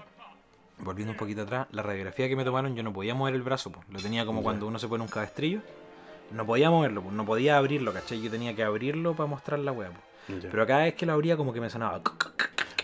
volviendo 0.77 1.11
un 1.11 1.17
poquito 1.17 1.41
atrás, 1.41 1.67
la 1.71 1.81
radiografía 1.81 2.29
que 2.29 2.35
me 2.35 2.45
tomaron, 2.45 2.75
yo 2.75 2.83
no 2.83 2.93
podía 2.93 3.15
mover 3.15 3.33
el 3.33 3.41
brazo, 3.41 3.71
pues. 3.71 3.85
lo 3.89 3.99
tenía 3.99 4.25
como 4.25 4.43
cuando 4.43 4.67
uno 4.67 4.79
se 4.79 4.87
pone 4.87 5.03
un 5.03 5.09
cabestrillo. 5.09 5.61
No 6.31 6.45
podía 6.45 6.69
moverlo, 6.69 7.01
pues. 7.01 7.15
no 7.15 7.25
podía 7.25 7.57
abrirlo, 7.57 7.91
¿cachai? 7.91 8.21
Yo 8.21 8.29
tenía 8.29 8.55
que 8.55 8.63
abrirlo 8.63 9.15
para 9.15 9.27
mostrar 9.27 9.59
la 9.59 9.73
pues. 9.73 9.89
Ya. 10.27 10.49
Pero 10.51 10.67
cada 10.67 10.83
vez 10.83 10.93
que 10.93 11.05
lo 11.05 11.13
abría 11.13 11.35
como 11.35 11.51
que 11.51 11.61
me 11.61 11.69
sonaba... 11.69 12.01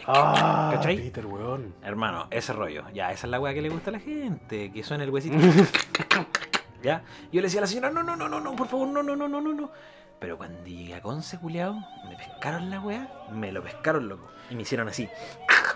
Ah, 0.08 0.72
¿Cachai? 0.74 0.98
Peter, 0.98 1.26
weón. 1.26 1.74
Hermano, 1.84 2.28
ese 2.30 2.54
rollo. 2.54 2.84
Ya, 2.94 3.12
esa 3.12 3.28
es 3.28 3.32
la 3.32 3.40
weá 3.40 3.54
que 3.54 3.62
le 3.62 3.70
gusta 3.70 3.90
a 3.90 3.94
la 3.94 4.00
gente. 4.00 4.72
Que 4.72 4.84
suene 4.84 5.04
el 5.06 5.10
huesito. 5.10 5.38
ya. 6.84 7.04
Yo 7.32 7.42
le 7.42 7.48
decía 7.48 7.60
a 7.60 7.62
la 7.62 7.68
señora, 7.68 7.90
no, 7.90 8.04
no, 8.04 8.16
no, 8.16 8.28
no, 8.28 8.40
no, 8.40 8.56
por 8.56 8.68
favor, 8.68 8.88
no, 8.88 9.02
no, 9.02 9.16
no, 9.16 9.28
no, 9.28 9.42
no, 9.42 9.54
no. 9.54 9.72
Pero 10.20 10.38
cuando 10.38 10.64
llegué 10.64 10.96
a 10.96 11.02
Conce, 11.02 11.38
culiao, 11.38 11.74
me 12.08 12.16
pescaron 12.16 12.70
la 12.70 12.80
weá. 12.80 13.10
Me 13.32 13.52
lo 13.52 13.62
pescaron, 13.62 14.08
loco. 14.08 14.30
Y 14.50 14.56
me 14.56 14.62
hicieron 14.62 14.88
así. 14.88 15.10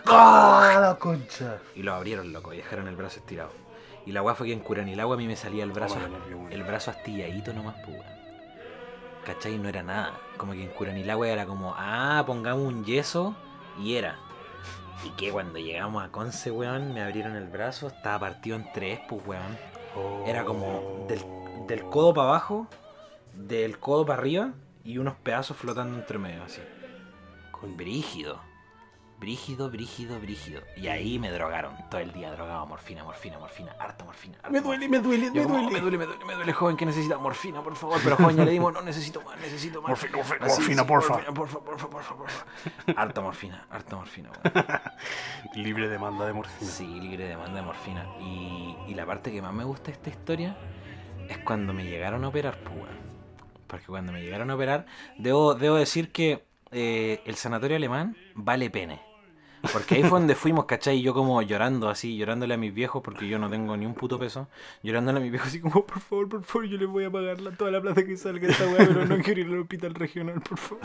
¡Ah, 0.06 0.78
la 0.80 0.96
concha! 0.96 1.58
Y 1.76 1.84
lo 1.84 1.94
abrieron, 1.94 2.32
loco. 2.32 2.54
Y 2.54 2.58
dejaron 2.58 2.88
el 2.88 2.96
brazo 2.96 3.20
estirado. 3.20 3.52
Y 4.06 4.14
la 4.14 4.22
weá 4.22 4.36
fue 4.36 4.48
que 4.48 4.54
en 4.54 4.60
Curanilagua 4.60 5.16
a 5.16 5.18
mí 5.18 5.28
me 5.28 5.36
salía 5.36 5.64
el 5.64 5.72
brazo. 5.72 5.98
Weón. 5.98 6.52
El 6.52 6.64
brazo 6.64 6.92
astilladito 6.92 7.54
nomás, 7.54 7.76
pues. 7.86 7.98
¿Cachai? 9.26 9.58
No 9.58 9.68
era 9.68 9.84
nada. 9.84 10.14
Como 10.38 10.54
que 10.54 10.64
en 10.64 10.70
Curanilagua 10.70 11.28
era 11.28 11.46
como, 11.46 11.74
ah, 11.78 12.24
pongamos 12.26 12.66
un 12.66 12.86
yeso. 12.86 13.36
Y 13.80 13.96
era. 13.96 14.18
Y 15.06 15.10
que 15.12 15.32
cuando 15.32 15.60
llegamos 15.60 16.04
a 16.04 16.10
Conce, 16.10 16.52
weón, 16.52 16.94
me 16.94 17.02
abrieron 17.02 17.36
el 17.36 17.48
brazo, 17.48 17.88
estaba 17.88 18.20
partido 18.20 18.56
en 18.56 18.72
tres, 18.74 19.00
pues, 19.08 19.22
weón. 19.26 19.58
Era 20.26 20.46
como 20.46 21.06
del, 21.08 21.22
del 21.68 21.84
codo 21.90 22.14
para 22.14 22.30
abajo, 22.30 22.68
del 23.34 23.80
codo 23.80 24.06
para 24.06 24.20
arriba 24.20 24.54
y 24.84 24.98
unos 24.98 25.16
pedazos 25.16 25.58
flotando 25.58 25.98
entre 25.98 26.18
medio, 26.18 26.44
así. 26.44 26.62
Con 27.52 27.78
brígido. 27.78 28.40
Brígido, 29.20 29.72
brígido, 29.72 30.20
brígido. 30.20 30.62
Y 30.76 30.88
ahí 30.90 31.18
me 31.18 31.32
drogaron 31.32 31.74
todo 31.90 32.00
el 32.02 32.14
día, 32.14 32.32
drogado, 32.32 32.68
morfina, 32.68 33.04
morfina, 33.04 33.40
morfina, 33.40 33.76
harta 33.80 34.06
morfina. 34.06 34.36
harta 34.38 34.50
Me 34.52 34.62
duele, 34.62 34.88
me 34.88 35.00
duele, 35.00 35.32
me 35.32 35.42
como, 35.42 35.56
duele. 35.56 35.72
me 35.72 35.80
duele, 35.80 35.98
me 35.98 36.06
duele, 36.06 36.26
me 36.26 36.34
duele, 36.36 36.54
joven, 36.54 36.78
que 36.78 36.86
necesita 36.86 37.18
morfina, 37.18 37.64
por 37.64 37.76
favor. 37.76 38.00
Pero 38.04 38.16
joven, 38.16 38.36
ya 38.38 38.46
le 38.46 38.52
dimos, 38.52 38.72
no 38.72 38.82
necesito 38.84 39.22
más, 39.24 39.40
necesito 39.40 39.82
más. 39.82 39.90
Morfina, 39.90 40.18
morfina, 40.18 40.46
Así, 40.46 40.60
morfina, 40.62 40.82
sí, 40.84 40.88
porfa. 40.88 41.14
Morfina, 41.14 41.34
porfa, 41.34 41.60
porfa, 41.60 41.90
porfa, 41.90 42.16
porfa. 42.16 42.46
Harta 42.96 43.22
morfina, 43.22 43.66
harta 43.72 43.96
morfina, 43.96 44.30
weón. 44.32 44.82
Libre 45.56 45.90
demanda 45.90 46.26
de 46.28 46.34
morfina. 46.34 46.70
Sí, 46.72 46.86
libre 46.86 47.26
demanda 47.28 47.56
de 47.56 47.62
morfina. 47.66 48.06
Y, 48.20 48.76
y 48.88 48.94
la 48.94 49.06
parte 49.08 49.32
que 49.32 49.42
más 49.42 49.54
me 49.54 49.64
gusta 49.64 49.86
de 49.86 49.92
esta 49.94 50.10
historia 50.12 50.56
es 51.28 51.40
cuando 51.40 51.74
me 51.74 51.86
llegaron 51.86 52.24
a 52.24 52.28
operar, 52.28 52.60
pues. 52.60 52.92
Porque 53.66 53.88
cuando 53.88 54.12
me 54.12 54.22
llegaron 54.22 54.52
a 54.52 54.56
operar, 54.56 54.86
debo, 55.18 55.56
debo 55.56 55.76
decir 55.76 56.12
que 56.12 56.46
eh, 56.72 57.22
el 57.26 57.36
sanatorio 57.36 57.78
alemán 57.78 58.16
vale 58.36 58.70
pene. 58.70 59.07
Porque 59.74 59.96
ahí 59.96 60.02
fue 60.04 60.20
donde 60.20 60.36
fuimos, 60.36 60.66
¿cachai? 60.66 60.98
Y 60.98 61.02
yo 61.02 61.14
como 61.14 61.42
llorando 61.42 61.90
así, 61.90 62.16
llorándole 62.16 62.54
a 62.54 62.58
mis 62.58 62.74
viejos, 62.74 63.02
porque 63.04 63.28
yo 63.28 63.40
no 63.40 63.50
tengo 63.50 63.76
ni 63.76 63.86
un 63.86 63.94
puto 63.96 64.18
peso, 64.20 64.48
llorándole 64.84 65.18
a 65.18 65.22
mis 65.22 65.32
viejos 65.32 65.50
así 65.50 65.60
como, 65.60 65.86
por 65.86 66.00
favor, 66.00 66.30
por 66.30 66.44
favor, 66.44 66.68
yo 66.68 66.78
les 66.78 66.88
voy 66.88 67.06
a 67.06 67.12
pagar 67.12 67.42
la- 67.42 67.52
toda 67.52 67.72
la 67.72 67.82
plata 67.82 68.06
que 68.06 68.16
salga 68.18 68.48
esta 68.48 68.66
weá, 68.68 68.78
pero 68.78 69.06
no 69.06 69.18
quiero 69.24 69.42
ir 69.42 69.48
al 69.48 69.60
hospital 69.60 69.94
regional, 69.96 70.42
por 70.42 70.58
favor. 70.58 70.84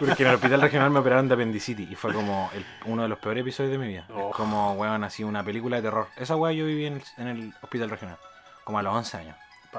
Porque 0.00 0.22
en 0.22 0.28
el 0.28 0.34
hospital 0.36 0.60
regional 0.62 0.90
me 0.90 1.00
operaron 1.00 1.28
de 1.28 1.34
apendicitis 1.34 1.90
y 1.90 1.94
fue 1.96 2.12
como 2.12 2.50
el- 2.54 2.64
uno 2.86 3.02
de 3.02 3.08
los 3.08 3.18
peores 3.18 3.42
episodios 3.42 3.72
de 3.72 3.78
mi 3.78 3.88
vida. 3.88 4.06
Oh. 4.14 4.30
Es 4.30 4.36
como, 4.36 4.72
weón, 4.74 5.04
así 5.04 5.24
una 5.24 5.42
película 5.44 5.76
de 5.76 5.82
terror. 5.82 6.06
Esa 6.16 6.36
weá 6.36 6.52
yo 6.52 6.66
viví 6.66 6.86
en 6.86 6.94
el, 6.94 7.02
en 7.18 7.26
el 7.28 7.52
hospital 7.62 7.90
regional, 7.90 8.16
como 8.64 8.78
a 8.78 8.82
los 8.82 8.94
11 8.94 9.16
años. 9.16 9.36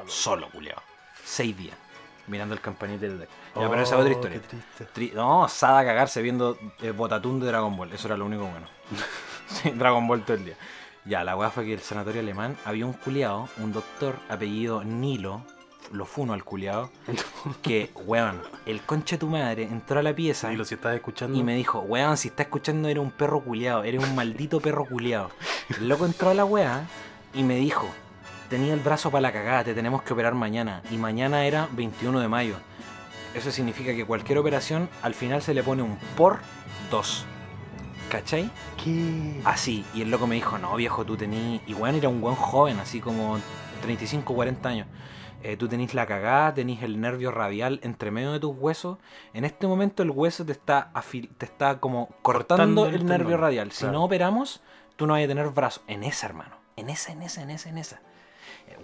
Solo, 0.07 0.49
culiado. 0.49 0.81
Seis 1.23 1.57
días, 1.57 1.75
mirando 2.27 2.53
el 2.55 2.61
campanito 2.61 3.01
del 3.01 3.19
deck. 3.19 3.29
Ya, 3.55 3.69
pero 3.69 3.81
esa 3.81 3.95
es 3.95 4.01
otra 4.01 4.07
Oh, 4.07 4.11
historia. 4.11 4.41
Tri- 4.95 5.13
no, 5.13 5.47
sada 5.47 5.79
a 5.79 5.85
cagarse 5.85 6.21
viendo 6.21 6.57
eh, 6.81 6.91
Botatún 6.91 7.39
de 7.39 7.47
Dragon 7.47 7.75
Ball. 7.75 7.91
Eso 7.93 8.07
era 8.07 8.17
lo 8.17 8.25
único 8.25 8.43
bueno. 8.45 8.67
Sí, 9.47 9.69
Dragon 9.69 10.07
Ball 10.07 10.23
todo 10.23 10.37
el 10.37 10.45
día. 10.45 10.55
Ya, 11.05 11.23
la 11.23 11.35
weá 11.37 11.51
fue 11.51 11.65
que 11.65 11.73
el 11.75 11.79
sanatorio 11.79 12.21
alemán 12.21 12.57
había 12.65 12.85
un 12.87 12.93
culiado, 12.93 13.47
un 13.57 13.71
doctor 13.71 14.15
apellido 14.27 14.83
Nilo, 14.83 15.43
lo 15.91 16.05
funo 16.05 16.33
al 16.33 16.43
culiado, 16.43 16.89
que, 17.61 17.91
weón, 18.05 18.41
el 18.65 18.81
conche 18.81 19.17
de 19.17 19.19
tu 19.19 19.27
madre 19.29 19.63
entró 19.63 19.99
a 19.99 20.01
la 20.03 20.15
pieza 20.15 20.49
Nilo, 20.49 20.65
si 20.65 20.73
estás 20.73 20.95
escuchando. 20.95 21.37
y 21.37 21.43
me 21.43 21.55
dijo, 21.55 21.79
weón, 21.81 22.17
si 22.17 22.29
estás 22.29 22.47
escuchando 22.47 22.87
eres 22.89 23.03
un 23.03 23.11
perro 23.11 23.39
culiado, 23.41 23.83
eres 23.83 24.03
un 24.03 24.15
maldito 24.15 24.59
perro 24.59 24.85
culiado. 24.85 25.29
El 25.77 25.87
loco 25.89 26.07
entró 26.07 26.31
a 26.31 26.33
la 26.33 26.43
weá 26.43 26.87
y 27.35 27.43
me 27.43 27.57
dijo, 27.57 27.87
tenía 28.49 28.73
el 28.73 28.79
brazo 28.79 29.11
para 29.11 29.21
la 29.21 29.31
cagada, 29.33 29.63
te 29.63 29.73
tenemos 29.73 30.03
que 30.03 30.13
operar 30.13 30.33
mañana. 30.35 30.81
Y 30.91 30.97
mañana 30.97 31.45
era 31.45 31.67
21 31.71 32.19
de 32.19 32.27
mayo. 32.27 32.55
Eso 33.33 33.51
significa 33.51 33.93
que 33.93 34.05
cualquier 34.05 34.37
operación 34.37 34.89
al 35.01 35.13
final 35.13 35.41
se 35.41 35.53
le 35.53 35.61
pone 35.63 35.81
un 35.83 35.97
por 36.15 36.39
dos. 36.89 37.25
¿Cachai? 38.09 38.49
¿Qué? 38.81 39.41
Así. 39.43 39.83
Y 39.93 40.01
el 40.03 40.11
loco 40.11 40.27
me 40.27 40.35
dijo, 40.35 40.57
no 40.57 40.75
viejo, 40.75 41.05
tú 41.05 41.17
tenés... 41.17 41.61
Y 41.67 41.73
weón 41.73 41.95
era 41.95 42.07
un 42.07 42.21
buen 42.21 42.35
joven, 42.35 42.79
así 42.79 43.01
como 43.01 43.39
35, 43.81 44.33
40 44.33 44.69
años. 44.69 44.87
Eh, 45.43 45.57
tú 45.57 45.67
tenés 45.67 45.93
la 45.93 46.05
cagada, 46.05 46.53
tenés 46.53 46.81
el 46.81 46.99
nervio 47.01 47.29
radial 47.31 47.79
entre 47.83 48.09
medio 48.11 48.31
de 48.31 48.39
tus 48.39 48.55
huesos. 48.57 48.97
En 49.33 49.43
este 49.43 49.67
momento 49.67 50.01
el 50.01 50.11
hueso 50.11 50.45
te 50.45 50.51
está, 50.53 50.91
afil- 50.93 51.29
te 51.37 51.45
está 51.45 51.79
como 51.79 52.07
cortando, 52.21 52.83
Cortando 52.83 52.85
el, 52.87 52.95
el 52.95 53.05
nervio 53.05 53.37
radial. 53.37 53.71
Si 53.71 53.79
claro. 53.81 53.93
no 53.93 54.03
operamos, 54.05 54.61
tú 54.95 55.05
no 55.07 55.13
vas 55.13 55.23
a 55.23 55.27
tener 55.27 55.49
brazo. 55.49 55.81
En 55.87 56.03
esa, 56.03 56.27
hermano. 56.27 56.55
En 56.77 56.89
esa, 56.89 57.11
en 57.11 57.21
esa, 57.21 57.41
en 57.41 57.49
esa, 57.51 57.69
en 57.69 57.77
esa. 57.79 57.99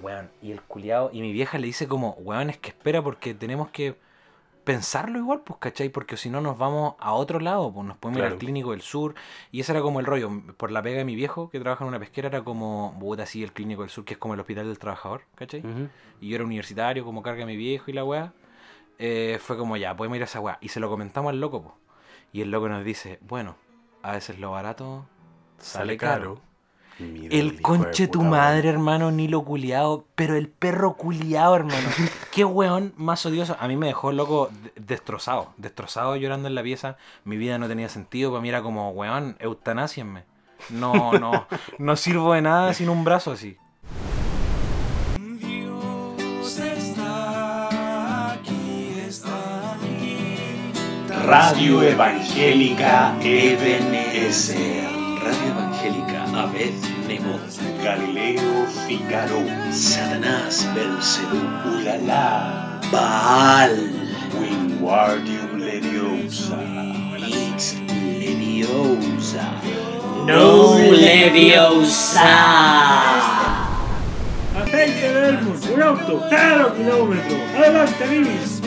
Weón, 0.01 0.30
y 0.41 0.51
el 0.51 0.62
culiado, 0.62 1.10
y 1.13 1.21
mi 1.21 1.32
vieja 1.32 1.58
le 1.58 1.67
dice 1.67 1.88
como, 1.88 2.12
weón, 2.19 2.49
es 2.49 2.58
que 2.58 2.69
espera 2.69 3.01
porque 3.01 3.34
tenemos 3.34 3.69
que 3.69 3.95
pensarlo 4.63 5.17
igual, 5.17 5.41
pues, 5.41 5.60
¿cachai? 5.60 5.89
Porque 5.89 6.17
si 6.17 6.30
no 6.30 6.39
nos 6.39 6.58
vamos 6.58 6.95
a 6.99 7.13
otro 7.13 7.39
lado, 7.39 7.73
pues 7.73 7.88
nos 7.88 7.97
podemos 7.97 8.19
ir 8.19 8.25
al 8.25 8.38
clínico 8.38 8.71
del 8.71 8.82
sur. 8.82 9.15
Y 9.51 9.60
ese 9.62 9.71
era 9.71 9.82
como 9.82 9.99
el 9.99 10.06
rollo. 10.06 10.30
Por 10.58 10.71
la 10.71 10.82
pega 10.82 10.99
de 10.99 11.06
mi 11.06 11.15
viejo, 11.15 11.49
que 11.49 11.60
trabaja 11.60 11.84
en 11.84 11.89
una 11.89 11.99
pesquera, 11.99 12.27
era 12.27 12.43
como, 12.43 12.95
puta, 12.99 13.23
así, 13.23 13.43
el 13.43 13.54
clínico 13.54 13.82
del 13.82 13.89
sur, 13.89 14.06
que 14.06 14.13
es 14.13 14.19
como 14.19 14.34
el 14.36 14.39
hospital 14.39 14.67
del 14.67 14.77
trabajador, 14.77 15.23
¿cachai? 15.36 15.63
Y 16.19 16.30
yo 16.30 16.36
era 16.36 16.45
universitario, 16.45 17.04
como 17.04 17.23
carga 17.23 17.45
mi 17.45 17.58
viejo 17.58 17.89
y 17.89 17.93
la 17.93 18.04
weá. 18.04 18.34
eh, 18.99 19.39
fue 19.41 19.58
como, 19.58 19.77
ya, 19.77 19.95
podemos 19.95 20.17
ir 20.17 20.21
a 20.21 20.25
esa 20.25 20.39
weá. 20.39 20.58
Y 20.62 20.69
se 20.69 20.80
lo 20.80 20.89
comentamos 20.89 21.32
al 21.32 21.39
loco, 21.41 21.63
pues. 21.63 21.75
Y 22.34 22.41
el 22.41 22.51
loco 22.51 22.69
nos 22.69 22.86
dice, 22.86 23.17
bueno, 23.21 23.56
a 24.04 24.12
veces 24.12 24.39
lo 24.39 24.51
barato 24.51 25.06
Sale 25.62 25.97
caro. 25.97 26.41
Mira 26.99 27.36
el 27.36 27.62
conche 27.62 28.08
tu 28.08 28.21
madre, 28.21 28.69
hermano, 28.69 29.12
ni 29.12 29.27
lo 29.27 29.43
culiado. 29.43 30.06
Pero 30.15 30.36
el 30.36 30.47
perro 30.49 30.93
culiado, 30.93 31.56
hermano. 31.56 31.88
Qué 32.32 32.45
weón 32.45 32.93
más 32.97 33.25
odioso. 33.25 33.58
A 33.60 33.67
mí 33.67 33.75
me 33.75 33.88
dejó 33.88 34.12
loco 34.12 34.49
de- 34.63 34.73
destrozado. 34.82 35.54
Destrozado 35.58 36.15
llorando 36.15 36.47
en 36.47 36.56
la 36.56 36.63
pieza. 36.63 36.97
Mi 37.23 37.38
vida 37.38 37.58
no 37.58 37.67
tenía 37.67 37.89
sentido. 37.89 38.32
Para 38.32 38.41
mí 38.41 38.49
era 38.49 38.62
como, 38.62 38.91
weón, 38.91 39.36
eutanasienme. 39.39 40.23
No, 40.69 41.13
no. 41.13 41.47
No 41.80 41.95
sirvo 41.95 42.34
de 42.34 42.41
nada 42.43 42.73
sin 42.73 42.89
un 42.89 43.04
brazo 43.04 43.32
así. 43.32 43.58
Radio 51.25 51.82
Evangélica 51.84 53.15
Ebenezer. 53.21 54.90
Abed 56.41 56.73
Nebo. 57.08 57.38
Galileo 57.84 58.65
Figaro. 58.88 59.45
Satanás 59.71 60.65
Belcebú. 60.73 61.38
Ulala. 61.69 62.82
Baal. 62.91 63.77
Wingardium 64.34 65.60
Leviosa. 65.60 66.58
It's 67.19 67.75
Leviosa. 67.86 69.45
No 70.25 70.80
Leviosa. 70.80 72.25
Aceite 74.58 75.13
de 75.13 75.30
Elmos, 75.30 75.65
un 75.67 75.82
auto, 75.84 76.23
cero 76.27 76.73
kilómetros. 76.75 77.41
Adelante, 77.56 78.08
Vivis. 78.08 78.62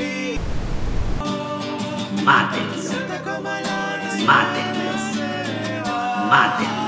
Mátenlo. 2.22 2.82
Mátenlo. 4.26 4.92
Mátenlo. 6.30 6.83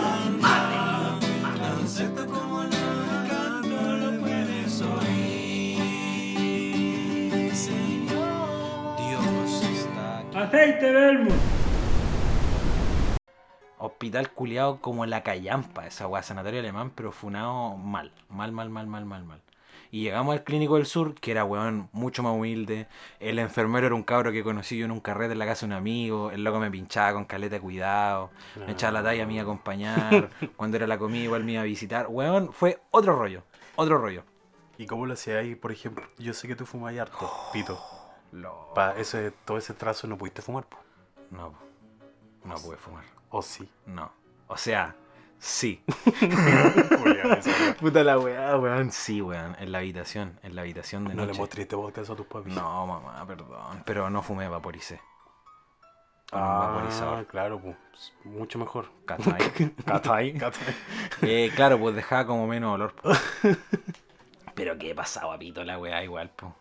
Aceite. 10.46 11.26
Hospital 13.78 14.30
culiado 14.30 14.80
como 14.80 15.04
la 15.04 15.24
callampa, 15.24 15.86
esa 15.88 16.06
weá, 16.06 16.22
sanatorio 16.22 16.60
alemán, 16.60 16.92
pero 16.94 17.10
funado 17.10 17.76
mal. 17.76 18.12
Mal, 18.28 18.52
mal, 18.52 18.70
mal, 18.70 18.86
mal, 18.86 19.04
mal, 19.04 19.24
mal. 19.24 19.42
Y 19.90 20.02
llegamos 20.02 20.34
al 20.34 20.44
clínico 20.44 20.76
del 20.76 20.86
sur, 20.86 21.14
que 21.14 21.32
era 21.32 21.44
weón 21.44 21.88
mucho 21.92 22.22
más 22.22 22.32
humilde. 22.32 22.86
El 23.18 23.40
enfermero 23.40 23.86
era 23.86 23.96
un 23.96 24.04
cabro 24.04 24.30
que 24.30 24.44
conocí 24.44 24.78
yo 24.78 24.84
en 24.84 24.92
un 24.92 25.00
carrete 25.00 25.32
en 25.32 25.40
la 25.40 25.46
casa 25.46 25.66
de 25.66 25.72
un 25.72 25.78
amigo. 25.78 26.30
El 26.30 26.44
loco 26.44 26.60
me 26.60 26.70
pinchaba 26.70 27.12
con 27.12 27.24
caleta 27.24 27.56
de 27.56 27.60
cuidado. 27.60 28.30
Me 28.66 28.72
echaba 28.72 28.92
la 28.92 29.02
talla, 29.02 29.26
me 29.26 29.34
iba 29.34 29.42
a 29.42 29.44
acompañar. 29.44 30.30
Cuando 30.56 30.76
era 30.76 30.86
la 30.86 30.98
comida, 30.98 31.24
igual 31.24 31.42
me 31.42 31.52
iba 31.52 31.62
a 31.62 31.64
visitar. 31.64 32.06
Weón, 32.08 32.52
fue 32.52 32.80
otro 32.92 33.16
rollo. 33.16 33.42
Otro 33.74 33.98
rollo. 33.98 34.22
¿Y 34.78 34.86
cómo 34.86 35.06
lo 35.06 35.14
hacía 35.14 35.38
ahí, 35.38 35.56
por 35.56 35.72
ejemplo? 35.72 36.06
Yo 36.18 36.34
sé 36.34 36.46
que 36.46 36.54
tú 36.54 36.66
fumas 36.66 36.96
harto, 36.96 37.30
pito. 37.52 37.95
Lo- 38.32 38.72
Para 38.74 38.96
ese, 38.98 39.30
todo 39.30 39.58
ese 39.58 39.74
trazo 39.74 40.06
no 40.06 40.16
pudiste 40.18 40.42
fumar, 40.42 40.64
po. 40.64 40.78
No, 41.30 41.54
no 42.44 42.54
pude 42.56 42.76
fumar. 42.76 43.04
¿O 43.30 43.42
sí? 43.42 43.68
No. 43.86 44.10
O 44.48 44.56
sea, 44.56 44.94
sí. 45.38 45.82
Puta 47.80 48.02
la 48.04 48.18
weá, 48.18 48.56
weón. 48.56 48.92
Sí, 48.92 49.20
weón. 49.20 49.56
En 49.58 49.72
la 49.72 49.78
habitación. 49.78 50.38
En 50.42 50.54
la 50.54 50.62
habitación 50.62 51.04
de 51.04 51.14
no 51.14 51.22
le 51.22 51.28
noche. 51.28 51.40
mostré 51.40 51.62
este 51.62 51.76
podcast 51.76 52.10
a 52.10 52.16
tus 52.16 52.26
papis. 52.26 52.54
No, 52.54 52.86
mamá, 52.86 53.24
perdón. 53.26 53.82
Pero 53.84 54.08
no 54.10 54.22
fumé, 54.22 54.48
vaporicé. 54.48 55.00
Con 56.30 56.40
un 56.42 56.46
Ah, 56.48 56.58
vaporizador. 56.72 57.26
claro, 57.26 57.60
pues. 57.60 57.76
Mucho 58.24 58.58
mejor. 58.58 58.90
¿Cachai? 59.04 59.74
¿Cachai? 59.86 60.38
Eh, 61.22 61.50
claro, 61.54 61.78
pues 61.78 61.94
dejaba 61.96 62.26
como 62.26 62.46
menos 62.46 62.74
olor. 62.74 62.92
po. 62.94 63.10
Pero 64.54 64.78
qué 64.78 64.94
pasaba, 64.94 65.32
papito, 65.34 65.64
la 65.64 65.78
weá 65.78 66.02
igual, 66.02 66.30
po. 66.30 66.54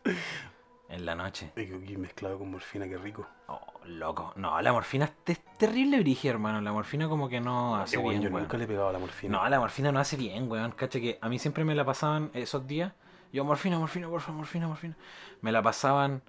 En 0.96 1.06
la 1.06 1.14
noche. 1.14 1.52
Y, 1.58 1.98
mezclado 1.98 2.40
con 2.40 2.52
morfina, 2.52 2.88
qué 2.88 2.98
rico. 2.98 3.28
Oh, 3.48 3.60
loco. 3.84 4.32
No, 4.38 4.62
la 4.62 4.72
morfina 4.72 5.04
es 5.04 5.12
te- 5.26 5.38
terrible 5.58 6.00
brigia, 6.00 6.32
hermano. 6.32 6.62
La 6.62 6.72
morfina 6.72 7.10
como 7.10 7.28
que 7.28 7.42
no 7.42 7.76
hace 7.76 7.98
bueno, 7.98 8.12
bien, 8.12 8.22
yo 8.24 8.30
weón. 8.30 8.44
nunca 8.44 8.58
le 8.58 8.64
he 8.64 8.68
pegado 8.68 8.88
a 8.88 8.94
la 8.94 9.00
morfina. 9.00 9.38
No, 9.38 9.50
la 9.50 9.60
morfina 9.60 9.92
no 9.92 10.00
hace 10.00 10.16
bien, 10.16 10.50
weón. 10.50 10.72
Cacha 10.72 11.02
que 11.02 11.20
a 11.20 11.28
mí 11.28 11.38
siempre 11.38 11.66
me 11.66 11.76
la 11.76 11.84
pasaban 11.84 12.32
esos 12.34 12.66
días. 12.66 12.94
Yo, 13.34 13.44
morfina, 13.44 13.78
morfina, 13.78 14.08
por 14.08 14.22
favor, 14.22 14.38
morfina, 14.38 14.70
morfina. 14.70 14.96
Me 15.42 15.52
la 15.52 15.62
pasaban 15.62 16.22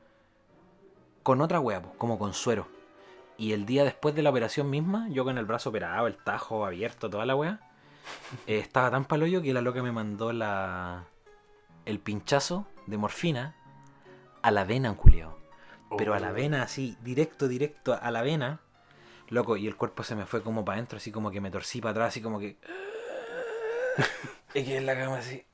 con 1.23 1.41
otra 1.41 1.61
wea, 1.61 1.81
como 1.97 2.19
con 2.19 2.35
suero. 2.35 2.67
Y 3.39 3.53
el 3.53 3.67
día 3.67 3.85
después 3.85 4.17
de 4.17 4.23
la 4.25 4.31
operación 4.31 4.69
misma, 4.69 5.07
yo 5.11 5.23
con 5.23 5.39
el 5.39 5.45
brazo 5.45 5.71
operado, 5.71 6.09
el 6.09 6.17
tajo 6.17 6.67
abierto, 6.67 7.09
toda 7.09 7.25
la 7.25 7.37
wea, 7.37 7.61
eh, 8.49 8.59
estaba 8.59 8.91
tan 8.91 9.05
paloyo 9.05 9.43
que 9.43 9.55
la 9.55 9.61
loca 9.61 9.81
me 9.81 9.93
mandó 9.93 10.33
la, 10.33 11.05
el 11.85 12.01
pinchazo 12.01 12.67
de 12.87 12.97
morfina 12.99 13.55
a 14.47 14.51
la 14.53 14.65
vena, 14.65 14.95
culiao. 14.95 15.37
Pero 15.99 16.15
a 16.15 16.21
la 16.21 16.31
Oh. 16.31 16.35
vena, 16.35 16.63
así, 16.63 16.97
directo, 17.03 17.49
directo 17.49 17.99
a 18.01 18.11
la 18.13 18.23
vena. 18.23 18.61
Loco, 19.29 19.57
y 19.57 19.67
el 19.67 19.77
cuerpo 19.77 20.05
se 20.05 20.15
me 20.15 20.25
fue 20.25 20.41
como 20.43 20.65
para 20.65 20.77
adentro, 20.77 20.99
así 20.99 21.11
como 21.11 21.33
que 21.33 21.41
me 21.41 21.51
torcí 21.51 21.81
para 21.81 21.91
atrás, 21.91 22.09
así 22.09 22.23
como 22.23 22.39
que. 22.39 22.57
Y 24.55 24.65
quedé 24.65 24.77
en 24.79 24.87
la 24.87 24.97
cama 24.97 25.19
así. 25.19 25.45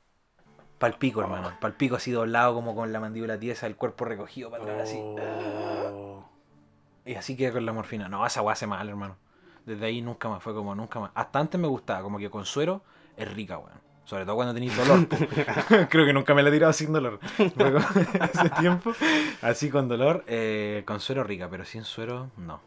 Palpico, 0.78 1.20
hermano. 1.22 1.52
Palpico 1.61 1.96
así 1.96 2.11
doblado, 2.11 2.55
como 2.55 2.74
con 2.74 2.92
la 2.92 3.00
mandíbula 3.00 3.38
tiesa, 3.38 3.66
el 3.66 3.76
cuerpo 3.76 4.05
recogido 4.05 4.50
para 4.50 4.62
atrás, 4.64 4.83
así. 4.83 4.98
Oh. 5.00 6.24
Y 7.05 7.14
así 7.14 7.37
quedé 7.37 7.52
con 7.52 7.64
la 7.64 7.72
morfina. 7.72 8.09
No, 8.09 8.24
esa 8.26 8.42
weá 8.42 8.52
hace 8.52 8.66
mal, 8.66 8.88
hermano. 8.88 9.16
Desde 9.64 9.87
ahí 9.87 10.02
nunca 10.02 10.28
más, 10.28 10.42
fue 10.42 10.55
como 10.55 10.74
nunca 10.74 11.00
más. 11.00 11.12
Hasta 11.14 11.38
antes 11.38 11.61
me 11.61 11.68
gustaba, 11.68 12.02
como 12.02 12.18
que 12.18 12.31
con 12.31 12.44
suero 12.44 12.83
es 13.16 13.33
rica, 13.33 13.59
weón. 13.59 13.81
Sobre 14.04 14.24
todo 14.24 14.34
cuando 14.36 14.52
tenéis 14.54 14.76
dolor. 14.76 15.06
Creo 15.88 16.04
que 16.06 16.12
nunca 16.12 16.34
me 16.34 16.42
la 16.42 16.48
he 16.48 16.52
tirado 16.52 16.72
sin 16.72 16.92
dolor. 16.92 17.20
Hace 18.20 18.50
tiempo. 18.58 18.92
Así 19.40 19.70
con 19.70 19.88
dolor, 19.88 20.24
eh, 20.26 20.82
con 20.86 21.00
suero 21.00 21.22
rica, 21.24 21.48
pero 21.48 21.64
sin 21.64 21.84
suero, 21.84 22.30
no. 22.36 22.60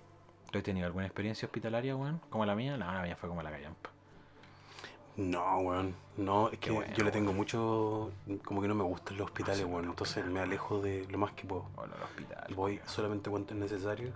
¿Tú 0.51 0.59
has 0.59 0.63
tenido 0.63 0.85
alguna 0.87 1.05
experiencia 1.05 1.45
hospitalaria, 1.45 1.95
weón? 1.95 2.21
Como 2.29 2.45
la 2.45 2.55
mía? 2.55 2.77
No, 2.77 2.91
la 2.91 3.01
mía 3.01 3.17
fue 3.17 3.27
como 3.27 3.43
la 3.43 3.51
callampa. 3.51 3.89
No, 5.17 5.59
weón. 5.59 5.95
No, 6.17 6.49
es 6.49 6.59
que 6.59 6.71
bueno, 6.71 6.93
yo 6.95 7.03
le 7.03 7.11
tengo 7.11 7.33
mucho. 7.33 8.11
Como 8.45 8.61
que 8.61 8.67
no 8.67 8.75
me 8.75 8.83
gustan 8.83 9.17
los 9.17 9.25
hospitales, 9.25 9.65
weón. 9.65 9.85
Entonces 9.85 10.25
me 10.25 10.39
alejo 10.39 10.81
de 10.81 11.05
lo 11.09 11.17
más 11.17 11.31
que 11.33 11.45
puedo. 11.45 11.65
O 11.75 11.81
al 11.81 11.91
hospital. 12.03 12.53
Voy 12.55 12.79
solamente 12.85 13.29
cuando 13.29 13.53
es 13.53 13.59
necesario. 13.59 14.11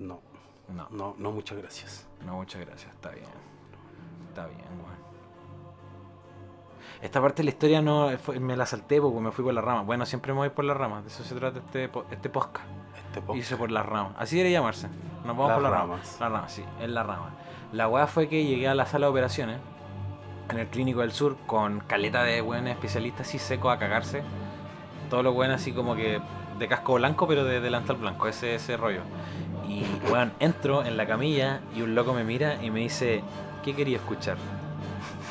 No, 0.00 0.20
No, 0.68 0.88
no, 0.90 1.14
no, 1.18 1.30
muchas 1.30 1.58
gracias. 1.58 2.06
no, 2.24 2.36
muchas 2.36 2.60
gracias. 2.66 2.92
Está 2.92 3.10
bien. 3.10 3.26
Está 4.30 4.46
bien, 4.46 4.60
weón. 4.82 5.03
Esta 7.02 7.20
parte 7.20 7.38
de 7.38 7.44
la 7.44 7.50
historia 7.50 7.82
no 7.82 8.10
fue- 8.18 8.40
me 8.40 8.56
la 8.56 8.66
salté 8.66 9.00
porque 9.00 9.20
me 9.20 9.30
fui 9.30 9.44
por 9.44 9.52
las 9.52 9.64
ramas. 9.64 9.84
Bueno, 9.86 10.06
siempre 10.06 10.32
me 10.32 10.38
voy 10.38 10.50
por 10.50 10.64
las 10.64 10.76
ramas. 10.76 11.02
De 11.04 11.08
eso 11.10 11.22
se 11.22 11.34
trata 11.34 11.58
este, 11.58 11.90
este 12.10 12.28
podcast. 12.30 12.66
Este 13.08 13.20
podcast. 13.20 13.38
Hice 13.38 13.56
por 13.56 13.70
las 13.70 13.84
ramas. 13.84 14.12
Así 14.18 14.36
debería 14.36 14.58
llamarse. 14.60 14.88
Nos 15.24 15.36
vamos 15.36 15.48
Las 15.48 15.54
por 15.56 15.62
las 15.62 15.72
ramas. 15.72 15.88
ramas. 15.88 16.16
Las 16.20 16.30
ramas, 16.32 16.52
sí, 16.52 16.64
en 16.80 16.94
las 16.94 17.06
ramas. 17.06 17.32
La 17.72 17.88
weá 17.88 18.06
fue 18.06 18.28
que 18.28 18.44
llegué 18.44 18.68
a 18.68 18.74
la 18.74 18.86
sala 18.86 19.06
de 19.06 19.10
operaciones 19.10 19.58
en 20.48 20.58
el 20.58 20.66
Clínico 20.68 21.00
del 21.00 21.12
Sur 21.12 21.36
con 21.46 21.80
caleta 21.80 22.22
de 22.22 22.40
buenos 22.40 22.70
especialistas 22.70 23.26
así 23.28 23.38
secos 23.38 23.72
a 23.74 23.78
cagarse. 23.78 24.22
Todos 25.10 25.24
los 25.24 25.34
buenos 25.34 25.56
así 25.60 25.72
como 25.72 25.94
que 25.96 26.20
de 26.58 26.68
casco 26.68 26.94
blanco 26.94 27.26
pero 27.26 27.44
de 27.44 27.60
delantal 27.60 27.96
blanco, 27.96 28.28
ese, 28.28 28.54
ese 28.54 28.76
rollo. 28.76 29.00
Y 29.68 29.84
weón, 30.10 30.32
entro 30.40 30.84
en 30.84 30.96
la 30.96 31.06
camilla 31.06 31.60
y 31.74 31.82
un 31.82 31.94
loco 31.94 32.14
me 32.14 32.24
mira 32.24 32.62
y 32.62 32.70
me 32.70 32.80
dice, 32.80 33.22
¿qué 33.64 33.74
quería 33.74 33.96
escuchar? 33.96 34.36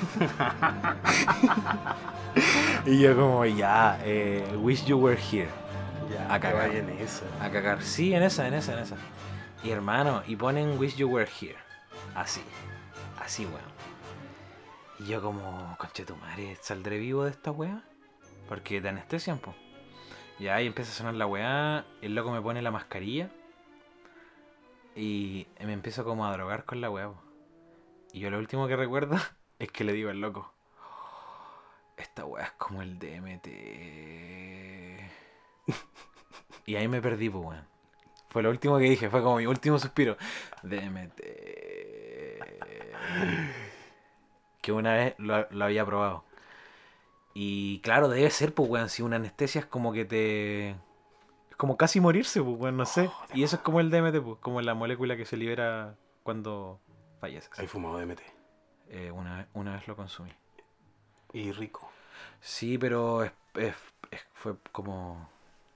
y 2.86 3.00
yo 3.00 3.16
como, 3.16 3.46
ya, 3.46 4.00
eh, 4.04 4.46
wish 4.62 4.86
you 4.86 4.98
were 4.98 5.20
here. 5.20 5.50
Ya, 6.12 6.34
a 6.34 6.40
cagar. 6.40 6.76
en 6.76 6.90
esa. 6.90 7.26
A 7.42 7.50
cagar. 7.50 7.82
Sí, 7.82 8.14
en 8.14 8.24
esa, 8.24 8.48
en 8.48 8.54
esa, 8.54 8.74
en 8.74 8.80
esa. 8.80 8.98
Y 9.64 9.72
hermano, 9.72 10.24
y 10.28 10.36
ponen 10.36 10.78
Wish 10.78 10.98
You 10.98 11.08
Were 11.08 11.30
Here. 11.40 11.56
Así. 12.16 12.42
Así, 13.20 13.46
weón. 13.46 13.62
Y 15.00 15.06
yo 15.06 15.22
como, 15.22 15.76
conche 15.78 16.06
tu 16.06 16.16
madre, 16.18 16.58
¿saldré 16.62 16.98
vivo 16.98 17.24
de 17.24 17.32
esta 17.32 17.52
weá? 17.52 17.84
Porque 18.50 18.82
te 18.82 18.90
anestesian, 18.90 19.40
po. 19.40 19.56
Y 20.38 20.48
ahí 20.48 20.68
empieza 20.68 20.92
a 20.92 20.96
sonar 20.96 21.14
la 21.14 21.28
weá, 21.28 21.86
el 22.02 22.14
loco 22.14 22.32
me 22.32 22.42
pone 22.42 22.62
la 22.62 22.72
mascarilla. 22.72 23.30
Y 24.96 25.48
me 25.60 25.74
empiezo 25.74 26.04
como 26.04 26.26
a 26.26 26.34
drogar 26.34 26.66
con 26.66 26.82
la 26.82 26.90
weá, 26.90 27.08
po. 27.08 27.22
Y 28.12 28.20
yo 28.20 28.30
lo 28.30 28.40
último 28.40 28.68
que 28.68 28.76
recuerdo 28.76 29.18
es 29.64 29.72
que 29.72 29.84
le 29.84 29.94
digo 29.94 30.10
al 30.10 30.20
loco, 30.20 30.52
esta 31.98 32.26
weá 32.26 32.46
es 32.46 32.52
como 32.54 32.82
el 32.82 33.00
DMT. 33.00 33.48
Y 36.66 36.76
ahí 36.76 36.88
me 36.88 37.02
perdí, 37.02 37.30
pues, 37.30 37.46
weón. 37.46 37.68
Fue 38.30 38.42
lo 38.42 38.50
último 38.50 38.78
que 38.78 38.86
dije, 38.86 39.10
fue 39.10 39.22
como 39.22 39.38
mi 39.38 39.46
último 39.46 39.78
suspiro. 39.80 40.18
DMT. 40.64 41.22
Que 44.62 44.72
una 44.72 44.94
vez 44.94 45.16
lo, 45.18 45.48
lo 45.50 45.66
había 45.66 45.86
probado. 45.86 46.24
Y 47.34 47.80
claro, 47.82 48.08
debe 48.10 48.30
ser, 48.32 48.54
pues, 48.54 48.70
weón, 48.70 48.90
si 48.90 49.02
una 49.02 49.18
anestesia 49.18 49.60
es 49.60 49.66
como 49.66 49.92
que 49.94 50.06
te... 50.06 50.70
Es 51.50 51.58
como 51.58 51.78
casi 51.78 52.00
morirse, 52.00 52.42
pues, 52.42 52.58
weón, 52.58 52.78
no 52.78 52.86
sé. 52.86 53.10
y 53.34 53.44
eso 53.44 53.58
es 53.58 53.62
como 53.62 53.80
el 53.80 53.90
DMT, 53.90 54.22
pues, 54.24 54.38
como 54.40 54.62
la 54.62 54.74
molécula 54.74 55.18
que 55.18 55.26
se 55.26 55.38
libera 55.38 55.96
cuando 56.24 56.80
falleces. 57.20 57.52
Hay 57.60 57.68
fumado 57.68 57.98
DMT. 58.00 58.43
Eh, 58.96 59.12
una, 59.12 59.38
vez- 59.38 59.48
una 59.54 59.74
vez 59.74 59.88
lo 59.88 59.96
consumí. 59.96 60.32
Y 61.34 61.52
rico. 61.52 61.90
Sí, 62.40 62.78
pero 62.78 63.24
es, 63.24 63.32
es- 63.56 63.76
es- 64.12 64.26
fue 64.34 64.56
como... 64.72 65.30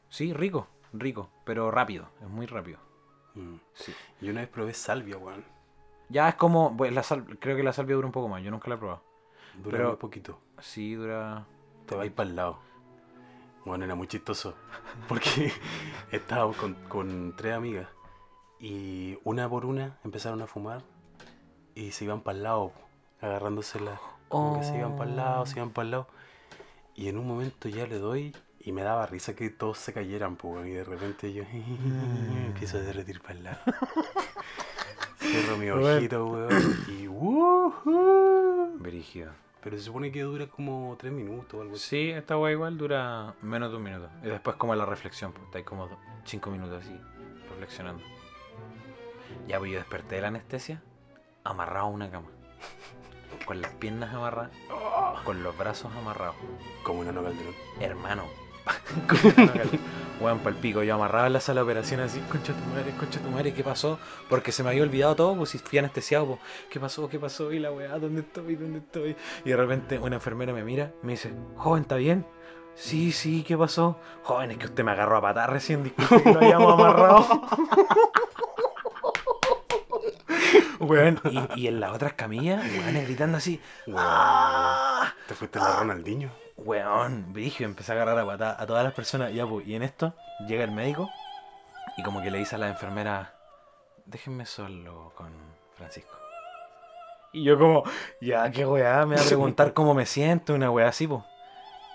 Sí, 0.09 0.33
rico, 0.33 0.67
rico, 0.93 1.29
pero 1.43 1.71
rápido, 1.71 2.07
es 2.21 2.27
muy 2.29 2.45
rápido. 2.45 2.77
Mm. 3.33 3.55
Sí. 3.73 3.93
Y 4.21 4.29
una 4.29 4.41
vez 4.41 4.49
probé 4.49 4.73
salvia, 4.73 5.17
weón. 5.17 5.43
Ya 6.09 6.29
es 6.29 6.35
como, 6.35 6.69
bueno, 6.69 6.93
la 6.95 7.03
sal- 7.03 7.37
creo 7.39 7.57
que 7.57 7.63
la 7.63 7.73
salvia 7.73 7.95
dura 7.95 8.05
un 8.05 8.11
poco 8.13 8.27
más, 8.27 8.43
yo 8.43 8.51
nunca 8.51 8.69
la 8.69 8.75
he 8.75 8.77
probado. 8.77 9.03
Dura 9.55 9.77
Pero- 9.77 9.87
muy 9.89 9.97
poquito. 9.97 10.39
Sí, 10.59 10.93
dura... 10.93 11.45
Te 11.87 11.95
vais 11.95 12.11
para 12.11 12.29
el 12.29 12.35
lado. 12.35 12.59
Bueno, 13.65 13.83
era 13.85 13.95
muy 13.95 14.07
chistoso. 14.07 14.53
Porque 15.07 15.51
estábamos 16.11 16.55
con, 16.57 16.75
con 16.87 17.35
tres 17.35 17.53
amigas. 17.55 17.87
Y 18.59 19.17
una 19.23 19.49
por 19.49 19.65
una 19.65 19.97
empezaron 20.03 20.41
a 20.41 20.47
fumar. 20.47 20.83
Y 21.75 21.91
se 21.91 22.05
iban 22.05 22.21
para 22.21 22.37
el 22.37 22.43
lado, 22.43 22.73
agarrándosela. 23.21 23.99
Como 24.29 24.59
que 24.59 24.65
se 24.65 24.77
iban 24.77 24.95
para 24.95 25.09
el 25.09 25.15
lado, 25.15 25.45
se 25.45 25.57
iban 25.57 25.71
para 25.71 25.85
el 25.85 25.91
lado. 25.91 26.07
Y 26.95 27.07
en 27.07 27.17
un 27.17 27.27
momento 27.27 27.69
ya 27.69 27.87
le 27.87 27.99
doy. 27.99 28.35
Y 28.59 28.73
me 28.73 28.81
daba 28.81 29.05
risa 29.05 29.33
que 29.33 29.49
todos 29.49 29.77
se 29.77 29.93
cayeran, 29.93 30.35
pues, 30.35 30.67
y 30.67 30.71
de 30.71 30.83
repente 30.83 31.31
yo 31.31 31.43
empiezo 32.47 32.77
a 32.77 32.81
derretir 32.81 33.21
para 33.21 33.33
el 33.35 33.43
lado. 33.43 33.59
Cierro 35.19 35.57
mi 35.57 35.69
ojito, 35.69 36.25
weón. 36.25 36.85
Y 36.87 37.07
¡woohoo! 37.07 38.77
Brígido. 38.77 39.31
Pero 39.61 39.77
se 39.77 39.83
supone 39.83 40.11
que 40.11 40.21
dura 40.21 40.47
como 40.47 40.95
tres 40.99 41.11
minutos 41.11 41.53
o 41.55 41.61
algo 41.61 41.75
así. 41.75 41.83
Sí, 41.83 42.09
esta 42.11 42.37
weá 42.37 42.51
igual 42.51 42.77
dura 42.77 43.35
menos 43.41 43.71
de 43.71 43.77
un 43.77 43.83
minuto. 43.83 44.09
Y 44.23 44.27
después 44.27 44.55
como 44.55 44.75
la 44.75 44.85
reflexión, 44.85 45.33
pues 45.33 45.45
estáis 45.45 45.65
como 45.65 45.89
cinco 46.25 46.51
minutos 46.51 46.83
así, 46.83 46.97
reflexionando. 47.49 48.03
Ya 49.47 49.59
pues 49.59 49.71
yo 49.71 49.77
desperté 49.79 50.15
de 50.15 50.21
la 50.21 50.27
anestesia, 50.29 50.81
amarrado 51.43 51.87
a 51.87 51.89
una 51.89 52.09
cama. 52.09 52.27
Con 53.47 53.61
las 53.61 53.71
piernas 53.75 54.13
amarradas, 54.13 54.51
con 55.23 55.41
los 55.41 55.57
brazos 55.57 55.91
amarrados. 55.95 56.35
Como 56.83 56.99
un 56.99 57.07
ano 57.07 57.23
calderón. 57.23 57.55
Hermano. 57.79 58.23
Weón, 60.19 60.39
pa'l 60.39 60.55
pico, 60.55 60.83
yo 60.83 60.95
amarrado 60.95 61.27
en 61.27 61.33
la 61.33 61.39
sala 61.39 61.61
de 61.61 61.63
operaciones 61.63 62.11
así, 62.11 62.19
concha 62.29 62.51
tu 62.51 62.65
madre, 62.69 62.93
concha 62.99 63.21
tu 63.21 63.29
madre, 63.29 63.53
¿qué 63.53 63.63
pasó? 63.63 63.99
Porque 64.29 64.51
se 64.51 64.63
me 64.63 64.69
había 64.69 64.83
olvidado 64.83 65.15
todo, 65.15 65.37
pues 65.37 65.51
si 65.51 65.59
fui 65.59 65.79
anestesiado, 65.79 66.25
pues, 66.25 66.39
¿qué 66.69 66.77
pasó? 66.77 67.07
¿Qué 67.07 67.19
pasó? 67.19 67.53
Y 67.53 67.59
la 67.59 67.71
weá, 67.71 67.97
¿dónde 67.97 68.21
estoy? 68.21 68.57
¿Dónde 68.57 68.79
estoy? 68.79 69.15
Y 69.45 69.49
de 69.51 69.55
repente 69.55 69.97
una 69.97 70.17
enfermera 70.17 70.51
me 70.51 70.65
mira, 70.65 70.91
me 71.01 71.13
dice, 71.13 71.31
joven, 71.55 71.83
¿está 71.83 71.95
bien? 71.95 72.25
Sí, 72.75 73.13
sí, 73.13 73.43
¿qué 73.47 73.57
pasó? 73.57 73.97
Joven, 74.23 74.51
es 74.51 74.57
que 74.57 74.65
usted 74.65 74.83
me 74.83 74.91
agarró 74.91 75.17
a 75.17 75.21
patar 75.21 75.51
recién, 75.51 75.83
disculpe 75.83 76.21
que 76.21 76.33
lo 76.33 76.39
hayamos 76.41 76.73
amarrado. 76.79 77.25
Weón, 80.79 81.19
y, 81.55 81.61
y 81.61 81.67
en 81.67 81.79
las 81.79 81.91
otras 81.93 82.13
camillas, 82.13 82.63
weón, 82.63 83.03
gritando 83.03 83.37
así, 83.37 83.61
¡ah! 83.95 85.13
Te 85.27 85.33
fuiste 85.33 85.59
la 85.59 85.77
Ronaldinho. 85.79 86.29
Weón, 86.57 87.33
brillo, 87.33 87.65
empecé 87.65 87.91
a 87.91 87.95
agarrar 87.95 88.17
a 88.19 88.25
patada 88.25 88.57
a 88.59 88.65
todas 88.65 88.83
las 88.83 88.93
personas. 88.93 89.33
Ya, 89.33 89.45
pues, 89.45 89.67
y 89.67 89.75
en 89.75 89.83
esto 89.83 90.13
llega 90.47 90.63
el 90.63 90.71
médico 90.71 91.09
y 91.97 92.03
como 92.03 92.21
que 92.21 92.31
le 92.31 92.39
dice 92.39 92.55
a 92.55 92.59
la 92.59 92.69
enfermera, 92.69 93.33
déjenme 94.05 94.45
solo 94.45 95.11
con 95.15 95.31
Francisco. 95.75 96.15
Y 97.33 97.43
yo 97.43 97.59
como, 97.59 97.83
ya, 98.21 98.49
qué 98.51 98.65
weá, 98.65 99.05
me 99.05 99.15
va 99.15 99.21
a 99.21 99.25
preguntar 99.25 99.73
cómo 99.73 99.93
me 99.93 100.05
siento, 100.05 100.53
una 100.53 100.71
weá 100.71 100.87
así, 100.87 101.07
pues. 101.07 101.23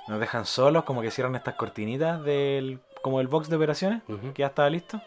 Nos 0.09 0.19
dejan 0.19 0.47
solos, 0.47 0.85
como 0.85 1.01
que 1.01 1.11
cierran 1.11 1.37
estas 1.37 1.55
cortinitas 1.55 2.23
del, 2.23 2.81
como 3.03 3.21
el 3.21 3.29
box 3.29 3.49
de 3.49 3.57
operaciones, 3.57 4.03
que 4.35 4.43
ya 4.43 4.49
estaba 4.49 4.69
listo. 4.69 5.01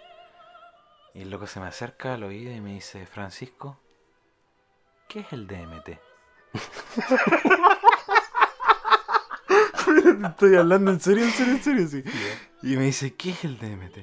Y 1.16 1.22
el 1.22 1.30
loco 1.30 1.48
se 1.48 1.62
me 1.62 1.68
acerca 1.68 2.14
al 2.14 2.24
oído 2.24 2.54
y 2.54 2.60
me 2.60 2.74
dice, 2.74 3.06
Francisco, 3.08 3.80
¿qué 5.08 5.22
es 5.22 5.32
el 5.32 5.48
DMT? 5.48 5.86
Te 9.86 10.28
estoy 10.28 10.56
hablando 10.58 10.92
en 10.92 11.00
serio, 11.00 11.24
en 11.24 11.32
serio, 11.32 11.54
en 11.54 11.64
serio, 11.64 11.88
sí. 11.88 12.04
Y 12.64 12.76
me 12.76 12.84
dice, 12.84 13.16
¿qué 13.16 13.30
es 13.30 13.46
el 13.46 13.58
DMT? 13.58 14.00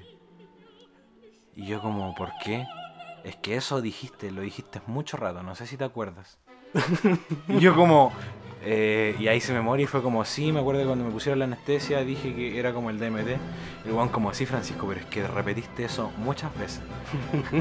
Y 1.55 1.66
yo 1.66 1.83
como, 1.83 2.14
¿por 2.14 2.31
qué? 2.42 2.66
Es 3.25 3.37
que 3.37 3.57
eso 3.57 3.83
dijiste, 3.83 4.31
lo 4.31 4.40
dijiste 4.40 4.81
mucho 4.87 5.18
rato, 5.18 5.42
no 5.42 5.55
sé 5.55 5.66
si 5.66 5.77
te 5.77 5.85
acuerdas. 5.85 6.38
y 7.48 7.61
yo 7.61 7.75
como, 7.75 8.14
eh, 8.64 9.16
y 9.18 9.27
ahí 9.29 9.40
se 9.40 9.53
me 9.53 9.61
morí 9.61 9.85
y 9.85 9.87
fue 9.87 10.03
como, 10.03 10.25
sí, 10.25 10.53
me 10.53 10.61
acuerdo 10.61 10.81
que 10.81 10.87
cuando 10.87 11.05
me 11.05 11.11
pusieron 11.11 11.40
la 11.40 11.46
anestesia 11.46 12.05
dije 12.05 12.35
que 12.35 12.59
era 12.59 12.72
como 12.72 12.90
el 12.90 12.98
DMT. 12.98 13.29
Y 13.85 13.88
el 13.88 14.11
como, 14.11 14.33
sí, 14.35 14.46
Francisco, 14.46 14.87
pero 14.87 15.01
es 15.01 15.07
que 15.07 15.27
repetiste 15.27 15.85
eso 15.85 16.12
muchas 16.18 16.57
veces. 16.57 16.81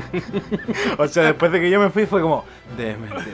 o 0.98 1.08
sea, 1.08 1.24
después 1.24 1.52
de 1.52 1.60
que 1.60 1.70
yo 1.70 1.80
me 1.80 1.90
fui 1.90 2.06
fue 2.06 2.22
como, 2.22 2.46
DMT, 2.78 3.26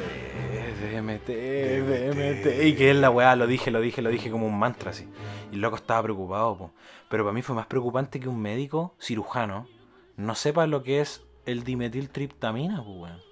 DMT, 0.82 1.27
DMT. 1.27 2.63
Y 2.63 2.75
que 2.75 2.91
es 2.91 2.95
la 2.95 3.10
weá, 3.10 3.36
lo 3.36 3.47
dije, 3.47 3.69
lo 3.69 3.82
dije, 3.82 4.01
lo 4.01 4.10
dije 4.10 4.32
como 4.32 4.47
un 4.47 4.58
mantra 4.58 4.91
así. 4.91 5.08
Y 5.51 5.56
el 5.56 5.62
loco 5.62 5.75
estaba 5.75 6.03
preocupado, 6.03 6.58
po. 6.58 6.71
Pero 7.10 7.23
para 7.23 7.34
mí 7.34 7.41
fue 7.41 7.56
más 7.56 7.67
preocupante 7.67 8.19
que 8.19 8.30
un 8.30 8.41
médico 8.41 8.95
cirujano 8.99 9.67
no 10.15 10.36
sepa 10.36 10.67
lo 10.67 10.84
que 10.84 11.01
es 11.01 11.21
el 11.45 11.63
dimetiltriptamina, 11.63 12.84
pues, 12.84 12.97
weón. 12.97 13.27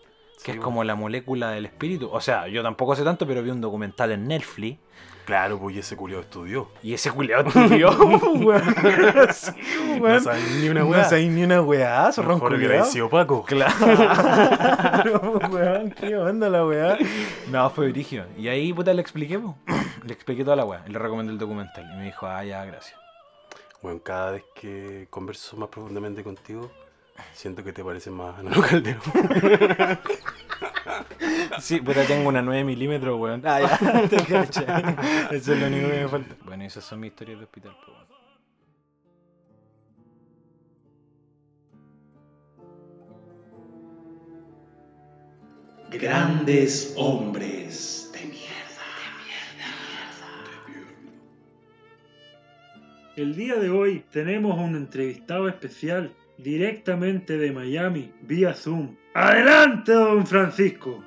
Que 0.45 0.51
es 0.51 0.60
como 0.60 0.84
la 0.84 0.93
molécula 0.93 1.49
del 1.49 1.65
espíritu. 1.65 2.08
O 2.12 2.21
sea, 2.21 2.47
yo 2.47 2.62
tampoco 2.62 2.95
sé 2.95 3.03
tanto, 3.03 3.25
pero 3.25 3.41
vi 3.41 3.49
un 3.49 3.62
documental 3.62 4.12
en 4.12 4.27
Netflix. 4.27 4.77
Claro, 5.25 5.58
pues 5.58 5.75
y 5.75 5.79
ese 5.79 5.97
culiao 5.97 6.21
estudió. 6.21 6.69
Y 6.84 6.93
ese 6.93 7.10
culiado 7.10 7.47
estudió. 7.47 7.89
Sí, 9.34 9.99
No 9.99 10.19
sabes 10.19 10.51
ni 10.62 10.69
una 10.69 10.81
No 10.81 10.86
weá. 10.86 11.03
sabéis 11.05 11.31
ni 11.31 11.43
una 11.43 11.62
weá, 11.63 12.12
zorrón 12.12 12.36
Mejor 12.36 13.10
Paco. 13.10 13.43
Claro, 13.43 13.73
weón, 15.51 15.89
qué 15.99 16.15
onda 16.15 16.47
la 16.47 16.63
weá. 16.63 16.95
No, 17.49 17.67
fue 17.71 17.89
brígido. 17.89 18.25
Y 18.38 18.47
ahí, 18.47 18.71
puta, 18.71 18.93
le 18.93 19.01
expliqué, 19.01 19.39
po. 19.39 19.58
Le 20.05 20.13
expliqué 20.13 20.43
toda 20.43 20.58
la 20.58 20.65
weá. 20.65 20.84
Le 20.88 20.99
recomendé 20.99 21.34
el 21.34 21.39
documental. 21.39 21.89
Y 21.91 21.97
me 21.97 22.05
dijo, 22.05 22.27
ah, 22.27 22.43
ya, 22.43 22.63
gracias. 22.65 22.95
Bueno, 23.81 23.99
cada 24.03 24.34
vez 24.34 24.43
que 24.53 25.08
converso 25.10 25.58
más 25.58 25.69
profundamente 25.69 26.23
contigo, 26.23 26.69
siento 27.34 27.63
que 27.63 27.73
te 27.73 27.84
pareces 27.84 28.12
más 28.13 28.39
a 28.39 28.43
Nano 28.43 28.62
Caldero. 28.62 28.99
Sí, 31.60 31.80
puta, 31.80 32.06
tengo 32.06 32.30
una 32.30 32.41
9 32.41 32.63
milímetros, 32.63 33.19
weón. 33.19 33.41
Ah, 33.45 33.60
ya, 33.62 34.08
te. 34.10 35.36
Eso 35.36 35.54
es 35.54 35.60
lo 35.60 35.67
único 35.67 35.89
que 35.89 36.01
me 36.01 36.08
falta. 36.08 36.36
Bueno, 36.43 36.63
esas 36.63 36.84
son 36.84 36.99
mis 36.99 37.12
historias 37.12 37.39
de 37.39 37.45
hospital, 37.45 37.75
weón. 37.88 38.06
Grandes 45.89 46.93
hombres 46.97 48.12
de 48.13 48.19
mierda. 48.25 48.45
El 53.15 53.36
día 53.36 53.56
de 53.56 53.69
hoy 53.69 54.04
tenemos 54.12 54.60
un 54.60 54.75
entrevistado 54.75 55.47
especial 55.47 56.12
directamente 56.37 57.37
de 57.37 57.51
Miami, 57.51 58.11
vía 58.21 58.53
Zoom. 58.53 58.95
¡Adelante, 59.13 59.93
don 59.93 60.25
Francisco! 60.27 61.03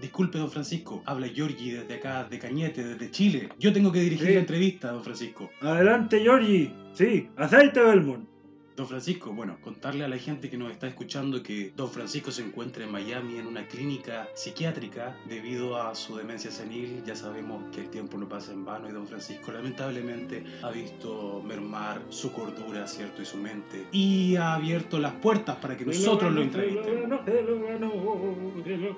Disculpe, 0.00 0.38
don 0.38 0.50
Francisco. 0.50 1.02
Habla 1.06 1.28
Giorgi 1.28 1.70
desde 1.70 1.94
acá, 1.94 2.24
de 2.24 2.38
Cañete, 2.38 2.84
desde 2.84 3.10
Chile. 3.10 3.48
Yo 3.58 3.72
tengo 3.72 3.90
que 3.92 4.00
dirigir 4.00 4.28
Sí. 4.28 4.34
la 4.34 4.40
entrevista, 4.40 4.90
don 4.92 5.02
Francisco. 5.04 5.50
¡Adelante, 5.60 6.20
Georgie! 6.20 6.72
Sí, 6.92 7.28
aceite 7.36 7.80
Belmont. 7.80 8.28
Don 8.76 8.88
Francisco, 8.88 9.32
bueno, 9.32 9.56
contarle 9.60 10.04
a 10.04 10.08
la 10.08 10.18
gente 10.18 10.50
que 10.50 10.58
nos 10.58 10.72
está 10.72 10.88
escuchando 10.88 11.44
que 11.44 11.72
Don 11.76 11.88
Francisco 11.88 12.32
se 12.32 12.42
encuentra 12.42 12.82
en 12.82 12.90
Miami 12.90 13.38
en 13.38 13.46
una 13.46 13.68
clínica 13.68 14.26
psiquiátrica 14.34 15.16
debido 15.28 15.80
a 15.80 15.94
su 15.94 16.16
demencia 16.16 16.50
senil. 16.50 17.00
Ya 17.06 17.14
sabemos 17.14 17.62
que 17.72 17.82
el 17.82 17.90
tiempo 17.90 18.18
no 18.18 18.28
pasa 18.28 18.52
en 18.52 18.64
vano 18.64 18.88
y 18.88 18.92
Don 18.92 19.06
Francisco 19.06 19.52
lamentablemente 19.52 20.42
ha 20.62 20.70
visto 20.70 21.40
mermar 21.46 22.02
su 22.08 22.32
cordura, 22.32 22.88
¿cierto? 22.88 23.22
Y 23.22 23.24
su 23.24 23.36
mente. 23.36 23.86
Y 23.92 24.34
ha 24.34 24.54
abierto 24.54 24.98
las 24.98 25.12
puertas 25.12 25.54
para 25.56 25.76
que 25.76 25.84
nosotros 25.84 26.32
lo 26.32 26.42
entrevistemos. 26.42 27.20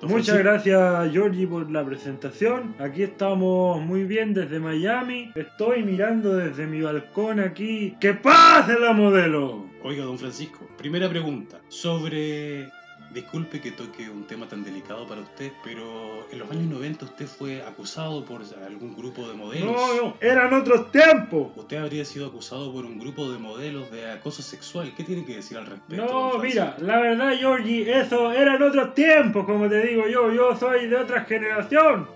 Muchas 0.05 0.39
gracias, 0.39 1.12
Georgie, 1.12 1.47
por 1.47 1.71
la 1.71 1.85
presentación. 1.85 2.75
Aquí 2.79 3.03
estamos 3.03 3.83
muy 3.83 4.05
bien 4.05 4.33
desde 4.33 4.59
Miami. 4.59 5.33
Estoy 5.35 5.83
mirando 5.83 6.35
desde 6.35 6.67
mi 6.67 6.81
balcón 6.81 7.41
aquí. 7.41 7.95
¡Que 8.01 8.15
pase 8.15 8.79
la 8.79 8.95
modelo! 8.95 9.65
Oiga, 9.87 10.03
don 10.03 10.18
Francisco, 10.18 10.66
primera 10.77 11.09
pregunta 11.09 11.61
sobre... 11.68 12.72
Disculpe 13.14 13.61
que 13.61 13.70
toque 13.70 14.11
un 14.11 14.27
tema 14.27 14.49
tan 14.49 14.64
delicado 14.64 15.07
para 15.07 15.20
usted, 15.20 15.53
pero 15.62 16.27
en 16.33 16.40
los 16.40 16.51
años 16.51 16.64
90 16.64 17.05
usted 17.05 17.27
fue 17.27 17.62
acusado 17.62 18.25
por 18.25 18.42
algún 18.66 18.96
grupo 18.96 19.29
de 19.29 19.35
modelos. 19.35 19.77
No, 19.77 19.94
no, 19.94 20.16
eran 20.20 20.53
otros 20.53 20.90
tiempos. 20.90 21.53
Usted 21.55 21.77
habría 21.77 22.05
sido 22.05 22.27
acusado 22.27 22.72
por 22.72 22.85
un 22.85 22.99
grupo 22.99 23.31
de 23.31 23.38
modelos 23.38 23.88
de 23.92 24.11
acoso 24.11 24.42
sexual. 24.42 24.92
¿Qué 24.96 25.05
tiene 25.05 25.25
que 25.25 25.37
decir 25.37 25.57
al 25.57 25.66
respecto? 25.66 26.05
No, 26.05 26.37
mira, 26.40 26.77
la 26.81 26.99
verdad, 26.99 27.37
Georgie, 27.38 28.01
eso 28.01 28.33
eran 28.33 28.61
otros 28.61 28.92
tiempos, 28.92 29.46
como 29.46 29.68
te 29.68 29.87
digo 29.87 30.09
yo. 30.09 30.33
Yo 30.33 30.57
soy 30.57 30.88
de 30.88 30.96
otra 30.96 31.25
generación. 31.27 32.09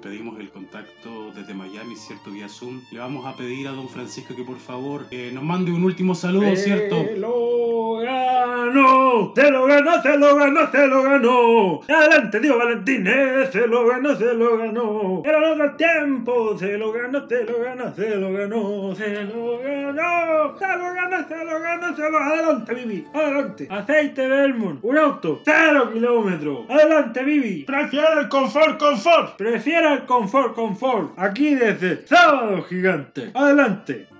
Despedimos 0.00 0.38
el 0.38 0.48
contacto 0.50 1.32
desde 1.34 1.54
Miami, 1.54 1.96
¿cierto? 1.96 2.30
Vía 2.30 2.48
Zoom. 2.48 2.82
Le 2.92 3.00
vamos 3.00 3.26
a 3.26 3.36
pedir 3.36 3.66
a 3.66 3.72
Don 3.72 3.88
Francisco 3.88 4.36
que 4.36 4.44
por 4.44 4.58
favor 4.58 5.08
eh, 5.10 5.32
nos 5.34 5.42
mande 5.42 5.72
un 5.72 5.82
último 5.82 6.14
saludo, 6.14 6.54
¿cierto? 6.54 7.02
Se 7.02 7.16
lo 7.16 7.77
ganó, 8.00 9.32
se 9.34 9.50
lo 9.50 9.66
ganó, 9.66 10.02
se 10.02 10.18
lo 10.18 10.36
ganó, 10.36 10.70
se 10.70 10.86
lo 10.86 11.02
ganó. 11.02 11.80
Adelante, 11.88 12.40
tío 12.40 12.58
Valentín, 12.58 13.06
eh, 13.06 13.48
se 13.50 13.66
lo 13.66 13.86
ganó, 13.86 14.14
se 14.16 14.34
lo 14.34 14.58
ganó. 14.58 15.22
Era 15.24 15.52
otro 15.52 15.76
tiempo, 15.76 16.56
se 16.58 16.78
lo 16.78 16.92
ganó, 16.92 17.28
se 17.28 17.44
lo 17.44 17.58
ganó, 17.62 17.94
se 17.94 18.18
lo 18.18 18.32
ganó, 18.32 18.94
se 18.94 19.08
lo 19.08 19.24
ganó, 19.32 20.58
se 20.58 20.66
lo 20.66 20.92
ganó, 20.94 21.28
se 21.28 21.44
lo 21.44 21.60
ganó, 21.60 21.96
se 21.96 22.10
lo 22.10 22.18
Adelante, 22.18 22.74
Vivi, 22.74 23.06
adelante. 23.14 23.68
Aceite 23.70 24.28
Belmont, 24.28 24.80
un 24.82 24.98
auto, 24.98 25.40
cero 25.44 25.90
kilómetros. 25.92 26.68
Adelante, 26.68 27.22
Vivi. 27.24 27.64
Prefiero 27.64 28.20
el 28.20 28.28
confort, 28.28 28.78
confort. 28.78 29.36
Prefiero 29.36 29.94
el 29.94 30.04
confort, 30.04 30.54
confort. 30.54 31.12
Aquí 31.16 31.54
desde 31.54 32.06
Sábado 32.06 32.62
Gigante. 32.64 33.30
Adelante. 33.34 34.17